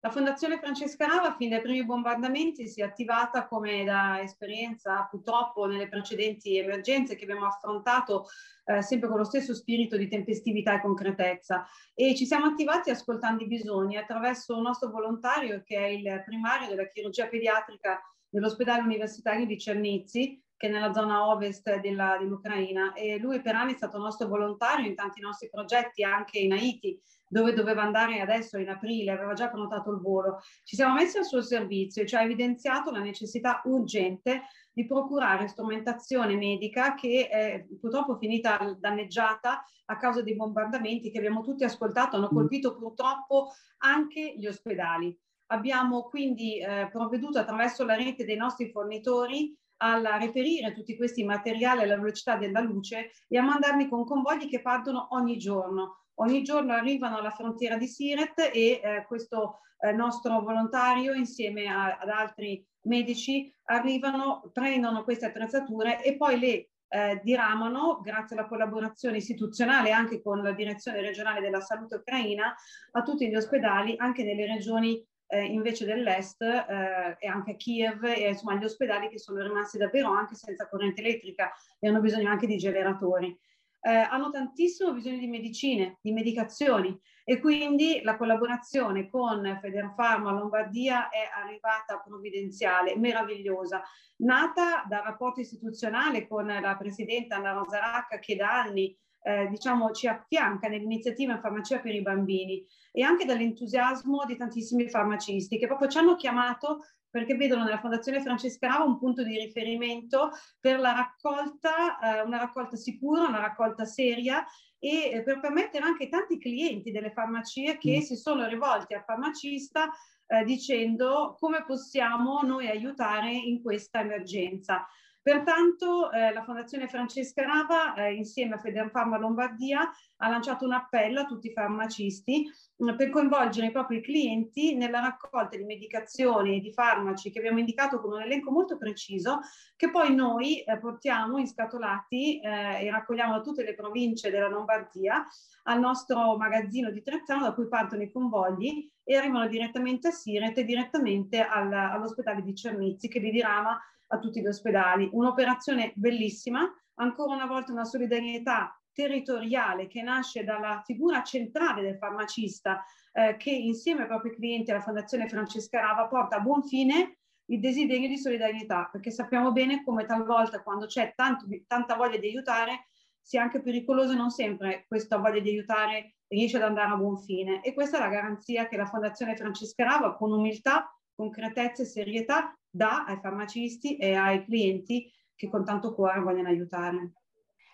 La 0.04 0.10
Fondazione 0.10 0.58
Francesca 0.58 1.06
Rava, 1.06 1.34
fin 1.34 1.48
dai 1.48 1.62
primi 1.62 1.82
bombardamenti, 1.82 2.68
si 2.68 2.82
è 2.82 2.84
attivata 2.84 3.46
come 3.46 3.84
da 3.84 4.20
esperienza 4.20 5.08
purtroppo 5.10 5.64
nelle 5.64 5.88
precedenti 5.88 6.58
emergenze 6.58 7.16
che 7.16 7.24
abbiamo 7.24 7.46
affrontato 7.46 8.26
eh, 8.66 8.82
sempre 8.82 9.08
con 9.08 9.16
lo 9.16 9.24
stesso 9.24 9.54
spirito 9.54 9.96
di 9.96 10.06
tempestività 10.06 10.74
e 10.74 10.82
concretezza. 10.82 11.66
E 11.94 12.14
ci 12.14 12.26
siamo 12.26 12.44
attivati 12.44 12.90
ascoltando 12.90 13.44
i 13.44 13.46
bisogni 13.46 13.96
attraverso 13.96 14.54
un 14.54 14.64
nostro 14.64 14.90
volontario 14.90 15.62
che 15.64 15.78
è 15.78 15.86
il 15.86 16.22
primario 16.22 16.68
della 16.68 16.86
chirurgia 16.86 17.26
pediatrica 17.26 17.98
dell'ospedale 18.28 18.82
universitario 18.82 19.46
di 19.46 19.58
Cernizzi 19.58 20.38
che 20.54 20.66
è 20.66 20.70
nella 20.70 20.92
zona 20.92 21.28
ovest 21.28 21.80
della, 21.80 22.18
dell'Ucraina. 22.18 22.92
E 22.92 23.16
lui 23.16 23.40
per 23.40 23.54
anni 23.54 23.72
è 23.72 23.76
stato 23.76 23.96
nostro 23.96 24.28
volontario 24.28 24.86
in 24.86 24.94
tanti 24.94 25.22
nostri 25.22 25.48
progetti 25.48 26.04
anche 26.04 26.40
in 26.40 26.52
Haiti 26.52 27.00
dove 27.34 27.52
doveva 27.52 27.82
andare 27.82 28.20
adesso 28.20 28.58
in 28.58 28.68
aprile, 28.68 29.10
aveva 29.10 29.32
già 29.32 29.48
prenotato 29.48 29.90
il 29.90 29.98
volo. 29.98 30.38
Ci 30.62 30.76
siamo 30.76 30.94
messi 30.94 31.18
al 31.18 31.24
suo 31.24 31.42
servizio 31.42 32.02
e 32.02 32.06
ci 32.06 32.14
ha 32.14 32.22
evidenziato 32.22 32.92
la 32.92 33.00
necessità 33.00 33.60
urgente 33.64 34.42
di 34.72 34.86
procurare 34.86 35.48
strumentazione 35.48 36.36
medica 36.36 36.94
che 36.94 37.26
è 37.28 37.66
purtroppo 37.80 38.18
finita 38.18 38.76
danneggiata 38.78 39.64
a 39.86 39.96
causa 39.96 40.22
dei 40.22 40.36
bombardamenti 40.36 41.10
che 41.10 41.18
abbiamo 41.18 41.42
tutti 41.42 41.64
ascoltato, 41.64 42.14
hanno 42.14 42.30
mm. 42.32 42.36
colpito 42.36 42.76
purtroppo 42.76 43.50
anche 43.78 44.34
gli 44.36 44.46
ospedali. 44.46 45.18
Abbiamo 45.46 46.02
quindi 46.04 46.60
eh, 46.60 46.88
provveduto 46.88 47.40
attraverso 47.40 47.84
la 47.84 47.96
rete 47.96 48.24
dei 48.24 48.36
nostri 48.36 48.70
fornitori 48.70 49.58
a 49.78 50.18
reperire 50.18 50.72
tutti 50.72 50.96
questi 50.96 51.24
materiali 51.24 51.82
alla 51.82 51.96
velocità 51.96 52.36
della 52.36 52.60
luce 52.60 53.10
e 53.26 53.36
a 53.36 53.42
mandarmi 53.42 53.88
con 53.88 54.04
convogli 54.04 54.48
che 54.48 54.62
partono 54.62 55.08
ogni 55.10 55.36
giorno. 55.36 56.03
Ogni 56.16 56.42
giorno 56.42 56.72
arrivano 56.72 57.18
alla 57.18 57.30
frontiera 57.30 57.76
di 57.76 57.86
Siret 57.86 58.38
e 58.38 58.80
eh, 58.82 59.04
questo 59.06 59.60
eh, 59.80 59.92
nostro 59.92 60.40
volontario 60.40 61.12
insieme 61.12 61.66
a, 61.66 61.98
ad 61.98 62.08
altri 62.08 62.64
medici 62.82 63.52
arrivano, 63.64 64.50
prendono 64.52 65.04
queste 65.04 65.26
attrezzature 65.26 66.02
e 66.02 66.16
poi 66.16 66.38
le 66.38 66.68
eh, 66.88 67.20
diramano, 67.22 68.00
grazie 68.00 68.36
alla 68.36 68.46
collaborazione 68.46 69.16
istituzionale 69.16 69.90
anche 69.90 70.22
con 70.22 70.42
la 70.42 70.52
direzione 70.52 71.00
regionale 71.00 71.40
della 71.40 71.60
salute 71.60 71.96
ucraina, 71.96 72.54
a 72.92 73.02
tutti 73.02 73.28
gli 73.28 73.34
ospedali, 73.34 73.94
anche 73.96 74.22
nelle 74.22 74.46
regioni 74.46 75.04
eh, 75.26 75.44
invece 75.44 75.84
dell'est 75.84 76.42
eh, 76.42 77.16
e 77.18 77.26
anche 77.26 77.52
a 77.52 77.56
Kiev 77.56 78.04
e 78.04 78.28
insomma 78.28 78.54
gli 78.54 78.64
ospedali 78.64 79.08
che 79.08 79.18
sono 79.18 79.42
rimasti 79.42 79.78
davvero 79.78 80.12
anche 80.12 80.36
senza 80.36 80.68
corrente 80.68 81.00
elettrica 81.00 81.50
e 81.80 81.88
hanno 81.88 82.00
bisogno 82.00 82.28
anche 82.28 82.46
di 82.46 82.56
generatori. 82.56 83.36
Eh, 83.86 83.90
hanno 83.90 84.30
tantissimo 84.30 84.94
bisogno 84.94 85.18
di 85.18 85.26
medicine, 85.26 85.98
di 86.00 86.10
medicazioni. 86.10 86.98
E 87.22 87.38
quindi 87.38 88.00
la 88.02 88.16
collaborazione 88.16 89.10
con 89.10 89.58
Federfarma 89.60 90.32
Lombardia 90.32 91.10
è 91.10 91.28
arrivata 91.34 91.98
provvidenziale, 91.98 92.96
meravigliosa, 92.96 93.82
nata 94.16 94.84
dal 94.88 95.02
rapporto 95.02 95.40
istituzionale 95.40 96.26
con 96.26 96.46
la 96.46 96.76
presidenta 96.78 97.36
Anna 97.36 97.52
Rosaracca 97.52 98.18
che 98.18 98.36
da 98.36 98.62
anni 98.62 98.96
eh, 99.26 99.48
diciamo, 99.48 99.90
ci 99.92 100.06
affianca 100.06 100.68
nell'iniziativa 100.68 101.32
in 101.32 101.40
farmacia 101.40 101.78
per 101.80 101.94
i 101.94 102.02
bambini 102.02 102.64
e 102.92 103.02
anche 103.02 103.24
dall'entusiasmo 103.24 104.24
di 104.26 104.36
tantissimi 104.36 104.88
farmacisti 104.88 105.58
che 105.58 105.66
proprio 105.66 105.88
ci 105.88 105.96
hanno 105.98 106.14
chiamato 106.14 106.84
perché 107.08 107.34
vedono 107.36 107.64
nella 107.64 107.78
Fondazione 107.78 108.20
Francesca 108.20 108.66
Rava 108.66 108.84
un 108.84 108.98
punto 108.98 109.22
di 109.22 109.38
riferimento 109.38 110.30
per 110.60 110.80
la 110.80 110.92
raccolta, 110.92 111.98
eh, 111.98 112.20
una 112.22 112.38
raccolta 112.38 112.76
sicura, 112.76 113.28
una 113.28 113.40
raccolta 113.40 113.84
seria 113.84 114.44
e 114.78 115.10
eh, 115.10 115.22
per 115.22 115.40
permettere 115.40 115.84
anche 115.84 116.04
ai 116.04 116.08
tanti 116.10 116.38
clienti 116.38 116.90
delle 116.90 117.12
farmacie 117.12 117.78
che 117.78 117.98
mm. 117.98 118.00
si 118.00 118.16
sono 118.16 118.46
rivolti 118.46 118.94
al 118.94 119.04
farmacista 119.04 119.90
eh, 120.26 120.44
dicendo 120.44 121.36
come 121.38 121.64
possiamo 121.64 122.40
noi 122.42 122.68
aiutare 122.68 123.30
in 123.30 123.62
questa 123.62 124.00
emergenza. 124.00 124.86
Pertanto 125.24 126.12
eh, 126.12 126.34
la 126.34 126.44
Fondazione 126.44 126.86
Francesca 126.86 127.46
Rava 127.46 127.94
eh, 127.94 128.12
insieme 128.12 128.56
a 128.56 128.58
Federfarma 128.58 129.16
Lombardia 129.16 129.90
ha 130.18 130.28
lanciato 130.28 130.66
un 130.66 130.74
appello 130.74 131.20
a 131.20 131.24
tutti 131.24 131.46
i 131.46 131.52
farmacisti 131.54 132.44
eh, 132.44 132.94
per 132.94 133.08
coinvolgere 133.08 133.68
i 133.68 133.72
propri 133.72 134.02
clienti 134.02 134.76
nella 134.76 135.00
raccolta 135.00 135.56
di 135.56 135.64
medicazioni 135.64 136.58
e 136.58 136.60
di 136.60 136.74
farmaci 136.74 137.30
che 137.30 137.38
abbiamo 137.38 137.58
indicato 137.58 138.02
con 138.02 138.12
un 138.12 138.20
elenco 138.20 138.50
molto 138.50 138.76
preciso 138.76 139.38
che 139.76 139.90
poi 139.90 140.14
noi 140.14 140.60
eh, 140.60 140.78
portiamo 140.78 141.38
inscatolati 141.38 142.40
eh, 142.40 142.84
e 142.84 142.90
raccogliamo 142.90 143.32
da 143.32 143.40
tutte 143.40 143.64
le 143.64 143.74
province 143.74 144.30
della 144.30 144.48
Lombardia 144.48 145.26
al 145.62 145.80
nostro 145.80 146.36
magazzino 146.36 146.90
di 146.90 147.02
Trezzano 147.02 147.44
da 147.44 147.54
cui 147.54 147.66
partono 147.66 148.02
i 148.02 148.12
convogli 148.12 148.92
e 149.02 149.16
arrivano 149.16 149.48
direttamente 149.48 150.08
a 150.08 150.10
Siret 150.10 150.58
e 150.58 150.64
direttamente 150.64 151.40
al, 151.40 151.72
all'ospedale 151.72 152.42
di 152.42 152.54
Cernizzi 152.54 153.08
che 153.08 153.20
li 153.20 153.30
dirama 153.30 153.80
a 154.08 154.18
tutti 154.18 154.40
gli 154.40 154.46
ospedali. 154.46 155.08
Un'operazione 155.12 155.92
bellissima, 155.94 156.70
ancora 156.94 157.34
una 157.34 157.46
volta 157.46 157.72
una 157.72 157.84
solidarietà 157.84 158.78
territoriale 158.92 159.88
che 159.88 160.02
nasce 160.02 160.44
dalla 160.44 160.82
figura 160.84 161.22
centrale 161.22 161.82
del 161.82 161.96
farmacista 161.96 162.84
eh, 163.12 163.36
che 163.36 163.50
insieme 163.50 164.02
ai 164.02 164.06
propri 164.06 164.32
clienti 164.32 164.70
alla 164.70 164.80
Fondazione 164.80 165.28
Francesca 165.28 165.80
Rava 165.80 166.06
porta 166.06 166.36
a 166.36 166.40
buon 166.40 166.62
fine 166.62 167.18
il 167.46 167.60
desiderio 167.60 168.08
di 168.08 168.16
solidarietà, 168.16 168.88
perché 168.90 169.10
sappiamo 169.10 169.52
bene 169.52 169.84
come 169.84 170.06
talvolta 170.06 170.62
quando 170.62 170.86
c'è 170.86 171.12
tanto, 171.14 171.46
tanta 171.66 171.94
voglia 171.94 172.16
di 172.16 172.28
aiutare 172.28 172.86
sia 173.20 173.42
anche 173.42 173.60
pericoloso 173.60 174.12
e 174.12 174.16
non 174.16 174.30
sempre 174.30 174.84
questa 174.86 175.18
voglia 175.18 175.40
di 175.40 175.50
aiutare 175.50 176.16
riesce 176.28 176.56
ad 176.56 176.62
andare 176.62 176.92
a 176.92 176.96
buon 176.96 177.18
fine. 177.18 177.62
E 177.62 177.74
questa 177.74 177.98
è 177.98 178.00
la 178.00 178.08
garanzia 178.08 178.66
che 178.66 178.76
la 178.76 178.86
Fondazione 178.86 179.36
Francesca 179.36 179.84
Rava 179.84 180.16
con 180.16 180.32
umiltà, 180.32 180.90
concretezza 181.14 181.82
e 181.82 181.86
serietà 181.86 182.56
dà 182.74 183.04
ai 183.06 183.18
farmacisti 183.20 183.96
e 183.96 184.14
ai 184.14 184.44
clienti 184.44 185.08
che 185.36 185.48
con 185.48 185.64
tanto 185.64 185.94
cuore 185.94 186.20
vogliono 186.20 186.48
aiutare. 186.48 187.12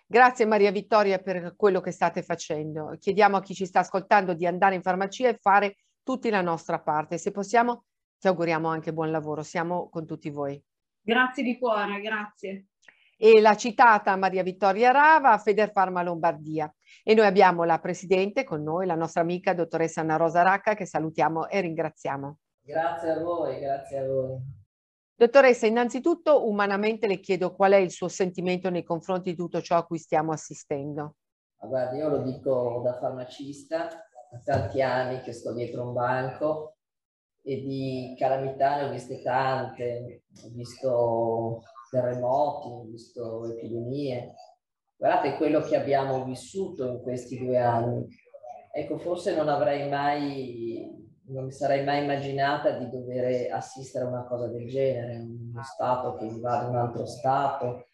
Grazie 0.05 0.45
Maria 0.45 0.71
Vittoria 0.71 1.19
per 1.19 1.55
quello 1.55 1.79
che 1.79 1.91
state 1.91 2.21
facendo. 2.21 2.95
Chiediamo 2.99 3.37
a 3.37 3.41
chi 3.41 3.55
ci 3.55 3.65
sta 3.65 3.79
ascoltando 3.79 4.33
di 4.33 4.45
andare 4.45 4.75
in 4.75 4.81
farmacia 4.81 5.29
e 5.29 5.37
fare 5.41 5.77
tutti 6.03 6.29
la 6.29 6.41
nostra 6.41 6.79
parte. 6.79 7.17
Se 7.17 7.31
possiamo, 7.31 7.85
ti 8.19 8.27
auguriamo 8.27 8.67
anche 8.67 8.93
buon 8.93 9.09
lavoro. 9.09 9.41
Siamo 9.41 9.89
con 9.89 10.05
tutti 10.05 10.29
voi. 10.29 10.61
Grazie 11.01 11.43
di 11.43 11.57
cuore, 11.57 11.99
grazie. 12.01 12.67
E 13.17 13.39
la 13.39 13.55
citata 13.55 14.15
Maria 14.17 14.43
Vittoria 14.43 14.91
Rava, 14.91 15.37
Federfarma 15.37 16.03
Lombardia. 16.03 16.71
E 17.03 17.13
noi 17.15 17.25
abbiamo 17.25 17.63
la 17.63 17.79
Presidente 17.79 18.43
con 18.43 18.61
noi, 18.61 18.85
la 18.85 18.95
nostra 18.95 19.21
amica 19.21 19.53
dottoressa 19.53 20.01
Anna 20.01 20.17
Rosa 20.17 20.41
Racca, 20.41 20.75
che 20.75 20.85
salutiamo 20.85 21.47
e 21.47 21.61
ringraziamo. 21.61 22.37
Grazie 22.61 23.09
a 23.11 23.19
voi, 23.19 23.59
grazie 23.59 23.97
a 23.99 24.07
voi. 24.07 24.59
Dottoressa, 25.21 25.67
innanzitutto 25.67 26.49
umanamente 26.49 27.05
le 27.05 27.19
chiedo 27.19 27.53
qual 27.53 27.73
è 27.73 27.75
il 27.75 27.91
suo 27.91 28.07
sentimento 28.07 28.71
nei 28.71 28.81
confronti 28.81 29.29
di 29.29 29.35
tutto 29.35 29.61
ciò 29.61 29.77
a 29.77 29.85
cui 29.85 29.99
stiamo 29.99 30.31
assistendo. 30.31 31.17
Guardi, 31.59 31.97
io 31.97 32.09
lo 32.09 32.23
dico 32.23 32.81
da 32.83 32.97
farmacista, 32.97 33.87
da 34.31 34.39
tanti 34.43 34.81
anni 34.81 35.21
che 35.21 35.31
sto 35.31 35.53
dietro 35.53 35.85
un 35.85 35.93
banco 35.93 36.77
e 37.43 37.61
di 37.61 38.15
calamità 38.17 38.77
ne 38.77 38.87
ho 38.87 38.89
viste 38.89 39.21
tante, 39.21 40.23
ho 40.43 40.49
visto 40.53 41.61
terremoti, 41.91 42.67
ho 42.69 42.85
visto 42.89 43.45
epidemie. 43.45 44.33
Guardate 44.95 45.37
quello 45.37 45.61
che 45.61 45.75
abbiamo 45.75 46.23
vissuto 46.23 46.87
in 46.87 46.99
questi 46.99 47.37
due 47.37 47.59
anni. 47.59 48.07
Ecco, 48.73 48.97
forse 48.97 49.35
non 49.35 49.49
avrei 49.49 49.87
mai 49.87 51.00
non 51.31 51.45
mi 51.45 51.51
sarei 51.51 51.83
mai 51.83 52.03
immaginata 52.03 52.71
di 52.71 52.89
dover 52.89 53.51
assistere 53.51 54.05
a 54.05 54.09
una 54.09 54.23
cosa 54.25 54.47
del 54.47 54.67
genere, 54.67 55.17
uno 55.17 55.63
Stato 55.63 56.15
che 56.15 56.25
invade 56.25 56.67
un 56.67 56.75
altro 56.75 57.05
Stato, 57.05 57.87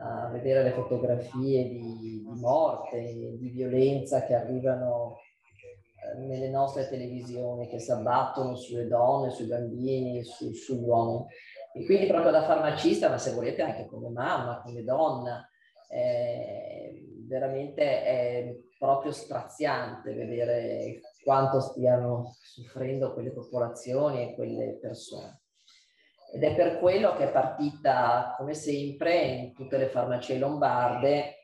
a 0.00 0.28
vedere 0.28 0.62
le 0.62 0.72
fotografie 0.72 1.68
di, 1.68 1.98
di 1.98 2.22
morte, 2.24 3.36
di 3.36 3.50
violenza 3.50 4.22
che 4.24 4.34
arrivano 4.34 5.16
eh, 5.16 6.18
nelle 6.20 6.48
nostre 6.48 6.88
televisioni, 6.88 7.68
che 7.68 7.80
si 7.80 7.90
abbattono 7.90 8.54
sulle 8.54 8.86
donne, 8.86 9.30
sui 9.30 9.46
bambini, 9.46 10.22
su, 10.24 10.52
sugli. 10.52 10.88
E 11.74 11.84
quindi 11.84 12.06
proprio 12.06 12.30
da 12.30 12.44
farmacista, 12.44 13.08
ma 13.08 13.18
se 13.18 13.32
volete 13.32 13.62
anche 13.62 13.86
come 13.86 14.08
mamma, 14.08 14.62
come 14.64 14.84
donna, 14.84 15.46
eh, 15.90 17.04
veramente 17.26 18.02
è 18.04 18.56
proprio 18.78 19.10
straziante 19.10 20.14
vedere 20.14 21.00
quanto 21.28 21.60
stiano 21.60 22.36
soffrendo 22.40 23.12
quelle 23.12 23.32
popolazioni 23.32 24.22
e 24.22 24.34
quelle 24.34 24.78
persone. 24.80 25.42
Ed 26.32 26.42
è 26.42 26.54
per 26.54 26.78
quello 26.78 27.14
che 27.16 27.24
è 27.24 27.30
partita, 27.30 28.34
come 28.38 28.54
sempre, 28.54 29.24
in 29.24 29.52
tutte 29.52 29.76
le 29.76 29.88
farmacie 29.88 30.38
lombarde, 30.38 31.40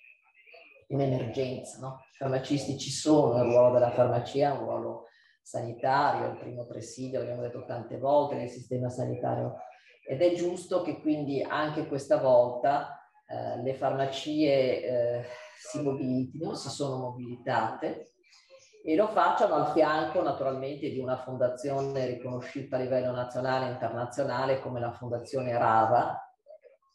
un'emergenza. 0.88 1.80
No? 1.80 2.00
I 2.14 2.16
farmacisti 2.16 2.78
ci 2.78 2.90
sono, 2.90 3.36
il 3.36 3.50
ruolo 3.50 3.74
della 3.74 3.90
farmacia 3.90 4.54
è 4.54 4.58
un 4.58 4.64
ruolo 4.64 5.04
sanitario, 5.42 6.30
il 6.30 6.38
primo 6.38 6.64
presidio, 6.64 7.18
l'abbiamo 7.18 7.42
detto 7.42 7.66
tante 7.66 7.98
volte, 7.98 8.36
nel 8.36 8.48
sistema 8.48 8.88
sanitario. 8.88 9.56
Ed 10.08 10.22
è 10.22 10.32
giusto 10.32 10.80
che 10.80 10.98
quindi 11.02 11.42
anche 11.42 11.86
questa 11.86 12.16
volta 12.16 13.06
eh, 13.26 13.60
le 13.60 13.74
farmacie 13.74 14.82
eh, 14.82 15.24
si 15.58 15.82
mobilitino, 15.82 16.54
si 16.54 16.70
sono 16.70 16.96
mobilitate 16.96 18.13
e 18.86 18.96
lo 18.96 19.08
facciano 19.08 19.54
al 19.54 19.72
fianco 19.72 20.20
naturalmente 20.20 20.90
di 20.90 20.98
una 20.98 21.16
fondazione 21.16 22.04
riconosciuta 22.04 22.76
a 22.76 22.80
livello 22.80 23.12
nazionale 23.12 23.68
e 23.68 23.70
internazionale 23.70 24.60
come 24.60 24.78
la 24.78 24.92
Fondazione 24.92 25.56
Rava, 25.56 26.20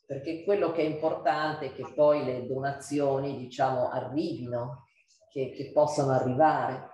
perché 0.05 0.43
quello 0.43 0.71
che 0.71 0.81
è 0.81 0.85
importante 0.85 1.65
è 1.65 1.73
che 1.73 1.91
poi 1.95 2.23
le 2.23 2.45
donazioni, 2.45 3.37
diciamo, 3.37 3.89
arrivino, 3.89 4.85
che, 5.31 5.49
che 5.49 5.71
possano 5.71 6.11
arrivare. 6.11 6.89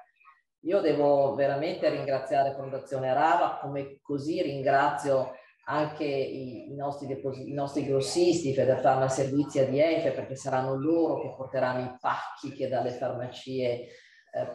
Io 0.62 0.80
devo 0.80 1.36
veramente 1.36 1.90
ringraziare 1.90 2.56
Fondazione 2.56 3.14
Rava, 3.14 3.60
come 3.62 4.00
così 4.02 4.42
ringrazio 4.42 5.34
anche 5.66 6.06
i, 6.06 6.72
i, 6.72 6.76
nostri, 6.76 7.22
i 7.48 7.54
nostri 7.54 7.86
grossisti, 7.86 8.54
Federfarma 8.54 9.10
Servizi 9.10 9.60
ADF, 9.60 10.14
perché 10.14 10.38
saranno 10.38 10.74
loro 10.76 11.20
che 11.20 11.34
porteranno 11.36 11.84
i 11.84 11.98
pacchi 12.00 12.54
che 12.54 12.70
dalle 12.70 12.92
farmacie 12.92 13.88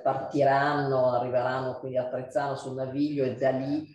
partiranno, 0.02 1.12
arriveranno 1.12 1.78
quindi 1.78 1.96
a 1.96 2.08
Trezzano 2.08 2.54
sul 2.54 2.74
naviglio 2.74 3.24
e 3.24 3.34
da 3.34 3.50
lì 3.50 3.86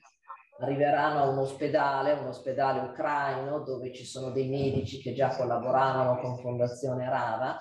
arriveranno 0.60 1.19
a 1.19 1.30
un 1.30 1.38
ospedale, 1.38 2.13
un 2.13 2.28
ospedale 2.28 2.80
ucraino 2.80 3.60
dove 3.60 3.93
ci 3.93 4.06
sono 4.06 4.32
dei 4.32 4.48
medici 4.48 5.02
che 5.02 5.13
già 5.13 5.36
collaboravano 5.36 6.19
con 6.19 6.39
Fondazione 6.39 7.10
Rava 7.10 7.60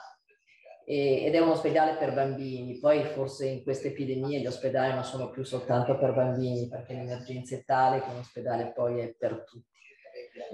e, 0.85 1.25
ed 1.25 1.35
è 1.35 1.41
un 1.41 1.51
ospedale 1.51 1.97
per 1.97 2.15
bambini. 2.15 2.79
Poi 2.79 3.03
forse 3.05 3.47
in 3.47 3.63
queste 3.63 3.89
epidemie 3.89 4.41
gli 4.41 4.47
ospedali 4.47 4.93
non 4.93 5.05
sono 5.05 5.31
più 5.31 5.43
soltanto 5.45 5.99
per 5.99 6.15
bambini 6.15 6.69
perché 6.69 6.95
l'emergenza 6.95 7.57
è 7.57 7.65
tale 7.65 8.01
che 8.01 8.11
un 8.11 8.19
ospedale 8.19 8.73
poi 8.73 9.01
è 9.01 9.15
per 9.15 9.45
tutti. 9.45 9.73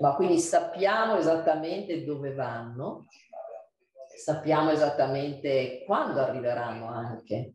ma 0.01 0.15
quindi 0.15 0.39
sappiamo 0.39 1.17
esattamente 1.17 2.05
dove 2.05 2.33
vanno, 2.35 3.07
sappiamo 4.17 4.71
esattamente 4.71 5.83
quando 5.85 6.21
arriveranno 6.21 6.89
anche, 6.89 7.55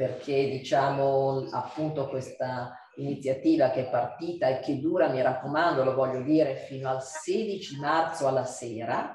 perché 0.00 0.48
diciamo 0.48 1.46
appunto 1.50 2.08
questa 2.08 2.74
iniziativa 2.96 3.68
che 3.68 3.86
è 3.86 3.90
partita 3.90 4.48
e 4.48 4.60
che 4.60 4.80
dura, 4.80 5.10
mi 5.10 5.20
raccomando, 5.20 5.84
lo 5.84 5.94
voglio 5.94 6.22
dire, 6.22 6.56
fino 6.56 6.88
al 6.88 7.02
16 7.02 7.78
marzo 7.78 8.26
alla 8.26 8.46
sera. 8.46 9.14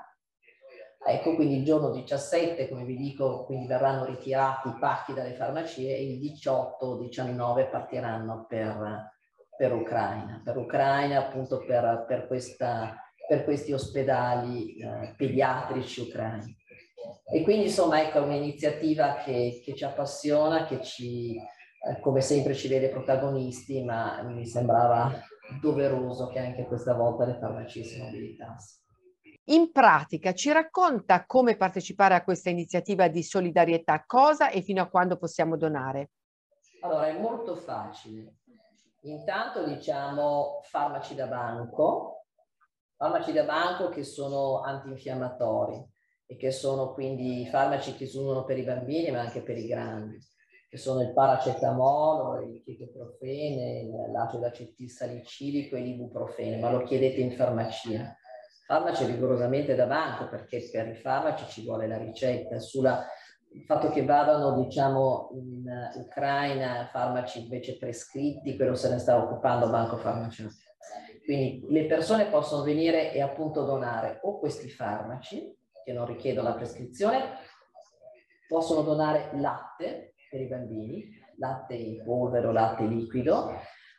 Ecco, 1.04 1.34
quindi 1.34 1.58
il 1.58 1.66
giorno 1.66 1.90
17, 1.90 2.70
come 2.70 2.84
vi 2.84 2.98
dico, 2.98 3.46
quindi 3.46 3.66
verranno 3.66 4.06
ritirati 4.06 4.68
i 4.68 4.78
pacchi 4.80 5.14
dalle 5.14 5.34
farmacie 5.34 5.88
e 5.88 6.04
il 6.04 6.20
18-19 6.20 7.68
partiranno 7.72 8.46
per, 8.48 9.12
per 9.58 9.74
Ucraina, 9.74 10.40
per 10.44 10.56
Ucraina 10.56 11.18
appunto 11.18 11.66
per, 11.66 12.06
per, 12.08 12.28
questa, 12.28 12.96
per 13.28 13.44
questi 13.44 13.74
ospedali 13.74 14.78
eh, 14.78 15.16
pediatrici 15.18 16.02
ucraini. 16.02 16.56
E 17.28 17.42
quindi 17.44 17.66
insomma 17.66 18.02
ecco 18.02 18.22
un'iniziativa 18.22 19.16
che, 19.16 19.62
che, 19.64 19.76
ci 19.76 19.84
appassiona, 19.84 20.66
che 20.66 20.82
ci, 20.82 21.36
eh, 21.36 22.00
come 22.00 22.22
sempre 22.22 22.54
ci 22.54 22.68
vede 22.68 22.90
protagonisti, 22.90 23.84
ma 23.84 24.22
mi 24.22 24.46
sembrava 24.46 25.12
doveroso 25.60 26.28
che 26.28 26.40
anche 26.40 26.66
questa 26.66 26.94
volta 26.94 27.26
le 27.26 27.38
farmacie 27.40 27.84
si 27.84 28.02
mobilitassero. 28.02 28.84
In 29.50 29.72
pratica 29.72 30.34
ci 30.34 30.52
racconta 30.52 31.26
come 31.26 31.56
partecipare 31.56 32.16
a 32.16 32.24
questa 32.24 32.50
iniziativa 32.50 33.08
di 33.08 33.22
solidarietà, 33.22 34.04
cosa 34.06 34.50
e 34.50 34.62
fino 34.62 34.82
a 34.82 34.88
quando 34.88 35.18
possiamo 35.18 35.56
donare? 35.56 36.12
Allora, 36.82 37.08
è 37.08 37.20
molto 37.20 37.56
facile. 37.56 38.38
Intanto 39.02 39.64
diciamo 39.66 40.62
farmaci 40.64 41.14
da 41.14 41.28
banco, 41.28 42.26
farmaci 42.96 43.32
da 43.34 43.44
banco 43.44 43.90
che 43.90 44.04
sono 44.04 44.62
antinfiammatori 44.62 45.94
e 46.28 46.36
che 46.38 46.52
sono 46.52 46.94
quindi 46.94 47.48
farmaci 47.48 47.96
che 47.96 48.06
si 48.06 48.18
usano 48.18 48.44
per 48.46 48.58
i 48.58 48.64
bambini 48.64 49.12
ma 49.12 49.20
anche 49.20 49.42
per 49.42 49.58
i 49.58 49.68
grandi, 49.68 50.18
che 50.70 50.78
sono 50.78 51.02
il 51.02 51.14
paracetamolo, 51.14 52.42
il 52.42 52.64
chetoprofene, 52.64 53.88
l'acido 54.12 54.46
acetilsalicilico 54.46 55.76
e 55.76 55.82
l'ibuprofene, 55.82 56.58
ma 56.58 56.72
lo 56.72 56.84
chiedete 56.84 57.22
in 57.22 57.32
farmacia. 57.32 58.16
Farmaci 58.66 59.06
rigorosamente 59.06 59.76
da 59.76 59.86
banco 59.86 60.28
perché 60.28 60.68
per 60.72 60.88
i 60.88 60.96
farmaci 60.96 61.46
ci 61.48 61.64
vuole 61.64 61.88
la 61.88 61.98
ricetta. 61.98 62.60
Sulla 62.60 63.06
il 63.56 63.64
fatto 63.64 63.90
che 63.90 64.04
vadano 64.04 64.62
diciamo 64.62 65.30
in 65.34 65.64
Ucraina 65.96 66.90
farmaci 66.92 67.44
invece 67.44 67.78
prescritti, 67.78 68.58
quello 68.58 68.76
se 68.76 68.90
ne 68.90 68.98
sta 69.00 69.18
occupando 69.18 69.70
Banco 69.70 69.98
Farmaceutico. 69.98 70.74
Quindi 71.24 71.66
le 71.70 71.86
persone 71.86 72.26
possono 72.26 72.64
venire 72.64 73.14
e 73.14 73.22
appunto 73.22 73.64
donare 73.64 74.20
o 74.24 74.40
questi 74.40 74.70
farmaci 74.70 75.56
che 75.86 75.94
non 75.94 76.08
richiedono 76.08 76.50
la 76.50 76.56
prescrizione, 76.56 77.38
possono 78.48 78.82
donare 78.82 79.30
latte 79.36 80.16
per 80.30 80.42
i 80.42 80.48
bambini, 80.48 81.10
latte 81.38 81.76
in 81.76 82.04
polvere 82.04 82.48
o 82.48 82.52
latte 82.52 82.86
liquido, 82.86 83.54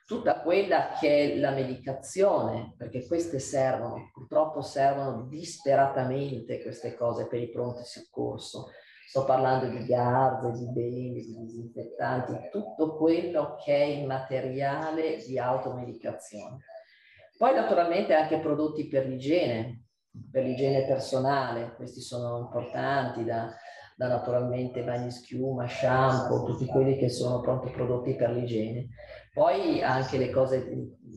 tutta 0.04 0.40
quella 0.40 0.90
che 0.98 1.34
è 1.34 1.36
la 1.36 1.52
medicazione, 1.52 2.74
perché 2.76 3.06
queste 3.06 3.38
servono, 3.38 4.10
purtroppo 4.12 4.62
servono 4.62 5.26
disperatamente 5.28 6.60
queste 6.60 6.96
cose 6.96 7.28
per 7.28 7.40
i 7.40 7.50
pronti 7.50 7.84
soccorso. 7.84 8.70
Sto 9.06 9.24
parlando 9.24 9.68
di 9.68 9.86
garze, 9.86 10.50
di 10.50 10.68
beni, 10.72 11.12
di 11.12 11.38
disinfettanti, 11.38 12.48
tutto 12.50 12.96
quello 12.96 13.56
che 13.62 13.76
è 13.76 13.84
il 13.84 14.06
materiale 14.06 15.18
di 15.24 15.38
automedicazione. 15.38 16.58
Poi 17.38 17.54
naturalmente 17.54 18.14
anche 18.14 18.40
prodotti 18.40 18.88
per 18.88 19.06
l'igiene, 19.06 19.85
per 20.30 20.44
l'igiene 20.44 20.86
personale, 20.86 21.74
questi 21.76 22.00
sono 22.00 22.38
importanti 22.38 23.24
da, 23.24 23.54
da 23.96 24.08
naturalmente 24.08 24.82
bagni 24.82 25.10
schiuma, 25.10 25.66
shampoo, 25.66 26.44
tutti 26.44 26.66
quelli 26.66 26.96
che 26.96 27.08
sono 27.08 27.40
proprio 27.40 27.72
prodotti 27.72 28.14
per 28.14 28.30
l'igiene. 28.30 28.88
Poi 29.32 29.82
anche 29.82 30.18
le 30.18 30.30
cose, 30.30 30.66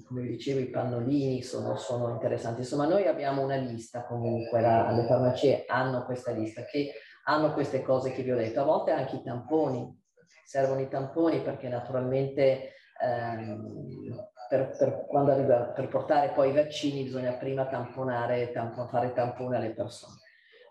come 0.05 0.23
dicevo, 0.23 0.59
i 0.59 0.69
pannolini 0.69 1.41
sono, 1.41 1.75
sono 1.77 2.09
interessanti. 2.09 2.61
Insomma, 2.61 2.85
noi 2.85 3.07
abbiamo 3.07 3.43
una 3.43 3.55
lista 3.55 4.05
comunque, 4.05 4.61
la, 4.61 4.91
le 4.91 5.05
farmacie 5.05 5.63
hanno 5.67 6.05
questa 6.05 6.31
lista 6.31 6.63
che 6.63 6.91
hanno 7.25 7.53
queste 7.53 7.81
cose 7.81 8.11
che 8.11 8.23
vi 8.23 8.31
ho 8.31 8.35
detto. 8.35 8.61
A 8.61 8.65
volte 8.65 8.91
anche 8.91 9.17
i 9.17 9.23
tamponi, 9.23 9.97
servono 10.45 10.81
i 10.81 10.89
tamponi 10.89 11.41
perché 11.41 11.67
naturalmente 11.67 12.71
ehm, 13.01 13.61
per, 14.49 14.75
per, 14.75 15.05
quando 15.07 15.31
arriva, 15.31 15.57
per 15.67 15.87
portare 15.87 16.31
poi 16.31 16.49
i 16.49 16.53
vaccini 16.53 17.03
bisogna 17.03 17.33
prima 17.33 17.67
tamponare, 17.67 18.51
tampon, 18.51 18.89
fare 18.89 19.13
tampone 19.13 19.57
alle 19.57 19.73
persone. 19.73 20.15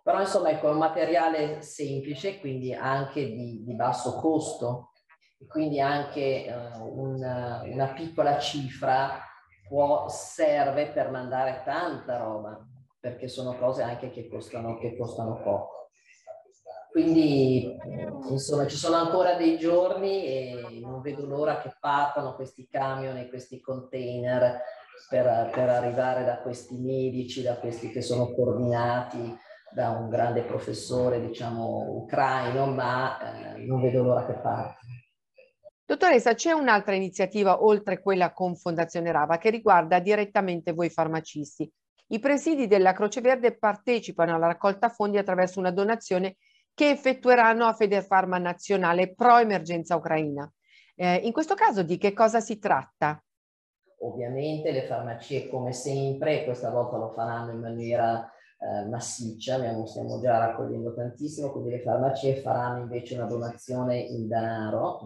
Però 0.02 0.18
insomma 0.20 0.50
ecco, 0.50 0.68
è 0.68 0.72
un 0.72 0.78
materiale 0.78 1.62
semplice, 1.62 2.40
quindi 2.40 2.74
anche 2.74 3.24
di, 3.24 3.62
di 3.64 3.74
basso 3.74 4.16
costo, 4.16 4.92
quindi 5.46 5.80
anche 5.80 6.46
eh, 6.46 6.54
una, 6.80 7.62
una 7.64 7.92
piccola 7.92 8.38
cifra 8.38 9.20
può, 9.68 10.08
serve 10.08 10.88
per 10.88 11.10
mandare 11.10 11.62
tanta 11.64 12.16
roba, 12.16 12.58
perché 12.98 13.28
sono 13.28 13.56
cose 13.56 13.82
anche 13.82 14.10
che 14.10 14.28
costano, 14.28 14.76
che 14.78 14.96
costano 14.96 15.40
poco. 15.42 15.77
Quindi 16.90 17.76
insomma 18.30 18.66
ci 18.66 18.76
sono 18.76 18.96
ancora 18.96 19.34
dei 19.34 19.58
giorni 19.58 20.24
e 20.24 20.78
non 20.80 21.00
vedo 21.00 21.26
l'ora 21.26 21.60
che 21.60 21.76
partano 21.78 22.34
questi 22.34 22.66
camion 22.66 23.16
e 23.16 23.28
questi 23.28 23.60
container 23.60 24.60
per, 25.08 25.50
per 25.52 25.68
arrivare 25.68 26.24
da 26.24 26.40
questi 26.40 26.76
medici, 26.76 27.42
da 27.42 27.56
questi 27.56 27.90
che 27.90 28.02
sono 28.02 28.32
coordinati 28.34 29.36
da 29.70 29.90
un 29.90 30.08
grande 30.08 30.42
professore, 30.42 31.20
diciamo, 31.20 32.00
ucraino, 32.02 32.66
ma 32.66 33.54
eh, 33.54 33.58
non 33.66 33.82
vedo 33.82 34.02
l'ora 34.02 34.24
che 34.24 34.32
partano. 34.32 34.96
Dottoressa, 35.84 36.34
c'è 36.34 36.52
un'altra 36.52 36.94
iniziativa 36.94 37.62
oltre 37.62 38.00
quella 38.00 38.32
con 38.32 38.56
Fondazione 38.56 39.10
Rava 39.12 39.38
che 39.38 39.50
riguarda 39.50 40.00
direttamente 40.00 40.72
voi 40.72 40.90
farmacisti. 40.90 41.70
I 42.08 42.18
presidi 42.18 42.66
della 42.66 42.92
Croce 42.92 43.20
Verde 43.20 43.56
partecipano 43.56 44.34
alla 44.34 44.46
raccolta 44.46 44.88
fondi 44.88 45.18
attraverso 45.18 45.58
una 45.58 45.70
donazione 45.70 46.36
che 46.78 46.90
effettueranno 46.90 47.66
a 47.66 47.72
Federfarma 47.72 48.38
Nazionale 48.38 49.12
pro 49.12 49.38
emergenza 49.38 49.96
ucraina. 49.96 50.48
Eh, 50.94 51.16
in 51.16 51.32
questo 51.32 51.56
caso 51.56 51.82
di 51.82 51.98
che 51.98 52.12
cosa 52.12 52.38
si 52.38 52.60
tratta? 52.60 53.20
Ovviamente 54.02 54.70
le 54.70 54.86
farmacie 54.86 55.48
come 55.48 55.72
sempre, 55.72 56.44
questa 56.44 56.70
volta 56.70 56.96
lo 56.96 57.10
faranno 57.10 57.50
in 57.50 57.58
maniera 57.58 58.24
eh, 58.60 58.88
massiccia, 58.88 59.56
abbiamo, 59.56 59.86
stiamo 59.86 60.20
già 60.20 60.38
raccogliendo 60.38 60.94
tantissimo, 60.94 61.50
quindi 61.50 61.70
le 61.70 61.80
farmacie 61.80 62.36
faranno 62.36 62.82
invece 62.82 63.16
una 63.16 63.26
donazione 63.26 63.98
in 63.98 64.28
denaro 64.28 65.00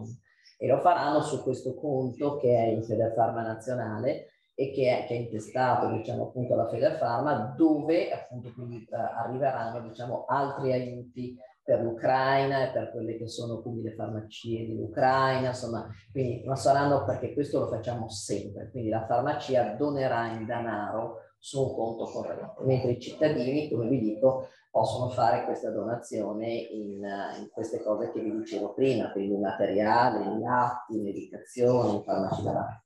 e 0.59 0.67
lo 0.67 0.77
faranno 0.77 1.21
su 1.21 1.41
questo 1.41 1.73
conto 1.73 2.37
che 2.37 2.55
è 2.55 2.67
in 2.67 2.83
Federfarma 2.83 3.41
Nazionale 3.41 4.27
e 4.53 4.69
che 4.69 4.95
è, 4.95 5.07
che 5.07 5.15
è 5.15 5.17
intestato 5.17 5.89
diciamo 5.91 6.25
appunto 6.25 6.53
alla 6.53 6.69
Federfarma 6.69 7.55
dove 7.57 8.11
appunto 8.11 8.53
quindi 8.53 8.87
eh, 8.87 8.95
arriveranno 8.95 9.87
diciamo 9.87 10.25
altri 10.27 10.71
aiuti 10.71 11.35
per 11.63 11.81
l'Ucraina 11.81 12.67
e 12.67 12.71
per 12.71 12.91
quelle 12.91 13.15
che 13.17 13.27
sono 13.27 13.61
quindi 13.61 13.83
le 13.83 13.95
farmacie 13.95 14.67
dell'Ucraina, 14.67 15.47
insomma, 15.47 15.87
quindi 16.11 16.43
non 16.43 16.57
saranno 16.57 17.05
perché 17.05 17.33
questo 17.33 17.59
lo 17.59 17.67
facciamo 17.67 18.09
sempre, 18.09 18.69
quindi 18.69 18.89
la 18.89 19.05
farmacia 19.05 19.73
donerà 19.75 20.27
in 20.33 20.45
denaro 20.45 21.19
su 21.39 21.61
un 21.61 21.73
conto 21.73 22.05
corrente, 22.05 22.63
mentre 22.63 22.91
i 22.91 22.99
cittadini, 22.99 23.69
come 23.69 23.87
vi 23.87 23.99
dico, 23.99 24.47
possono 24.69 25.09
fare 25.09 25.45
questa 25.45 25.69
donazione 25.69 26.47
in, 26.47 27.03
in 27.39 27.49
queste 27.51 27.81
cose 27.83 28.11
che 28.11 28.21
vi 28.21 28.35
dicevo 28.35 28.73
prima, 28.73 29.11
quindi 29.11 29.37
materiale, 29.37 30.39
latte, 30.39 30.95
medicazioni, 30.95 32.01
farmaci 32.03 32.43
da 32.43 32.83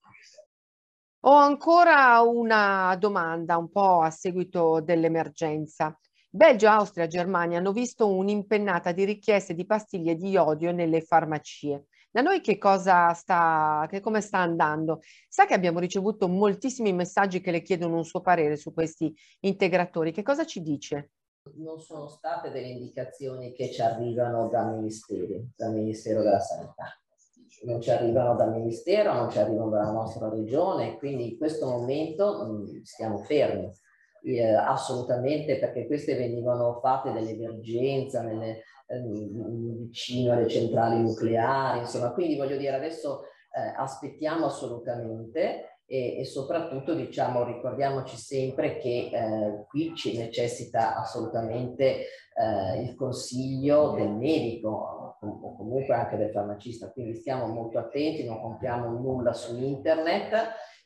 Ho 1.22 1.34
ancora 1.34 2.20
una 2.22 2.96
domanda 3.00 3.58
un 3.58 3.70
po' 3.70 4.02
a 4.02 4.10
seguito 4.10 4.82
dell'emergenza. 4.82 5.98
Belgio, 6.38 6.68
Austria, 6.68 7.08
Germania 7.08 7.58
hanno 7.58 7.72
visto 7.72 8.08
un'impennata 8.08 8.92
di 8.92 9.06
richieste 9.06 9.56
di 9.56 9.66
pastiglie 9.66 10.16
di 10.16 10.30
iodio 10.30 10.72
nelle 10.72 11.02
farmacie. 11.02 11.88
Da 12.12 12.22
noi 12.22 12.42
che 12.42 12.60
cosa 12.60 13.12
sta, 13.14 13.88
che 13.90 14.02
come 14.02 14.22
sta 14.22 14.38
andando? 14.38 15.00
Sa 15.28 15.48
che 15.48 15.56
abbiamo 15.56 15.80
ricevuto 15.80 16.28
moltissimi 16.28 16.94
messaggi 16.94 17.42
che 17.42 17.50
le 17.50 17.64
chiedono 17.64 17.96
un 17.96 18.06
suo 18.06 18.22
parere 18.22 18.56
su 18.56 18.72
questi 18.72 19.12
integratori. 19.40 20.12
Che 20.12 20.22
cosa 20.22 20.46
ci 20.46 20.62
dice? 20.62 21.10
Non 21.56 21.80
sono 21.82 22.08
state 22.08 22.52
delle 22.52 22.68
indicazioni 22.68 23.52
che 23.54 23.72
ci 23.72 23.82
arrivano 23.82 24.48
dal 24.48 24.76
Ministero, 24.76 25.44
dal 25.56 25.74
Ministero 25.74 26.22
della 26.22 26.40
Sanità. 26.40 27.02
Non 27.64 27.82
ci 27.82 27.90
arrivano 27.90 28.36
dal 28.36 28.52
Ministero, 28.52 29.12
non 29.12 29.32
ci 29.32 29.40
arrivano 29.40 29.72
dalla 29.72 29.90
nostra 29.90 30.30
regione, 30.30 31.00
quindi 31.00 31.32
in 31.32 31.38
questo 31.40 31.66
momento 31.66 32.46
mh, 32.46 32.84
stiamo 32.84 33.18
fermi 33.18 33.72
eh, 34.24 34.54
assolutamente 34.54 35.60
perché 35.60 35.86
queste 35.88 36.16
venivano 36.16 36.80
fatte 36.82 37.12
dell'emergenza 37.12 38.30
eh, 38.30 38.64
vicino 38.88 40.34
alle 40.34 40.48
centrali 40.48 41.02
nucleari, 41.02 41.80
insomma, 41.80 42.12
quindi 42.12 42.36
voglio 42.36 42.58
dire 42.58 42.76
adesso 42.76 43.24
eh, 43.52 43.74
aspettiamo 43.76 44.46
assolutamente 44.46 45.82
e, 45.86 46.20
e 46.20 46.26
soprattutto 46.26 46.94
diciamo 46.94 47.46
ricordiamoci 47.46 48.18
sempre 48.18 48.78
che 48.78 49.10
eh, 49.12 49.66
qui 49.70 49.96
ci 49.96 50.18
necessita 50.18 50.98
assolutamente 50.98 52.06
eh, 52.36 52.82
il 52.82 52.96
consiglio 52.96 53.92
del 53.92 54.12
medico 54.12 54.70
o 55.20 55.56
comunque 55.56 55.96
anche 55.96 56.18
del 56.18 56.30
farmacista, 56.30 56.92
quindi 56.92 57.16
stiamo 57.16 57.48
molto 57.48 57.80
attenti, 57.80 58.24
non 58.24 58.40
compriamo 58.40 58.90
nulla 58.90 59.34
su 59.34 59.56
internet 59.56 60.32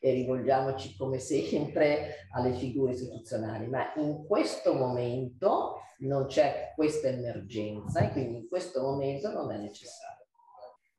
e 0.03 0.11
rivolgiamoci 0.11 0.95
come 0.97 1.19
sempre 1.19 2.27
alle 2.31 2.53
figure 2.53 2.93
istituzionali, 2.93 3.67
ma 3.67 3.93
in 3.97 4.25
questo 4.25 4.73
momento 4.73 5.75
non 5.99 6.25
c'è 6.25 6.73
questa 6.75 7.09
emergenza 7.09 7.99
e 7.99 8.11
quindi 8.11 8.37
in 8.39 8.47
questo 8.49 8.81
momento 8.81 9.31
non 9.31 9.51
è 9.51 9.57
necessario. 9.57 10.25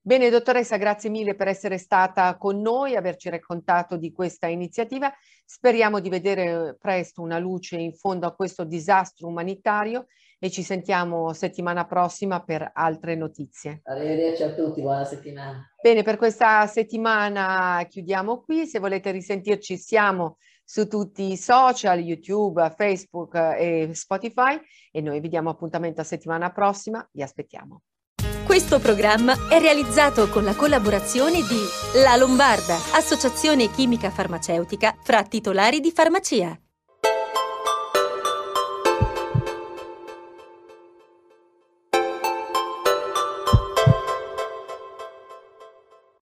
Bene, 0.04 0.30
dottoressa, 0.30 0.76
grazie 0.76 1.10
mille 1.10 1.34
per 1.34 1.48
essere 1.48 1.78
stata 1.78 2.36
con 2.36 2.60
noi, 2.60 2.96
averci 2.96 3.28
raccontato 3.28 3.96
di 3.96 4.12
questa 4.12 4.46
iniziativa. 4.46 5.12
Speriamo 5.44 6.00
di 6.00 6.08
vedere 6.08 6.76
presto 6.80 7.22
una 7.22 7.38
luce 7.38 7.76
in 7.76 7.92
fondo 7.92 8.26
a 8.26 8.34
questo 8.34 8.64
disastro 8.64 9.28
umanitario 9.28 10.06
e 10.44 10.50
ci 10.50 10.64
sentiamo 10.64 11.32
settimana 11.32 11.86
prossima 11.86 12.42
per 12.42 12.68
altre 12.74 13.14
notizie. 13.14 13.80
Arrivederci 13.84 14.42
a 14.42 14.52
tutti, 14.52 14.80
buona 14.80 15.04
settimana. 15.04 15.64
Bene, 15.80 16.02
per 16.02 16.16
questa 16.16 16.66
settimana 16.66 17.86
chiudiamo 17.88 18.42
qui. 18.42 18.66
Se 18.66 18.80
volete 18.80 19.12
risentirci 19.12 19.76
siamo 19.76 20.38
su 20.64 20.88
tutti 20.88 21.30
i 21.30 21.36
social, 21.36 22.00
YouTube, 22.00 22.74
Facebook 22.76 23.36
e 23.36 23.90
Spotify 23.92 24.60
e 24.90 25.00
noi 25.00 25.20
vi 25.20 25.28
diamo 25.28 25.50
appuntamento 25.50 26.00
a 26.00 26.04
settimana 26.04 26.50
prossima. 26.50 27.08
Vi 27.12 27.22
aspettiamo. 27.22 27.82
Questo 28.44 28.80
programma 28.80 29.34
è 29.48 29.60
realizzato 29.60 30.28
con 30.28 30.42
la 30.42 30.56
collaborazione 30.56 31.36
di 31.36 32.00
La 32.02 32.16
Lombarda, 32.16 32.74
associazione 32.96 33.70
chimica 33.70 34.10
farmaceutica 34.10 34.96
fra 35.04 35.22
titolari 35.22 35.78
di 35.78 35.92
farmacia. 35.92 36.61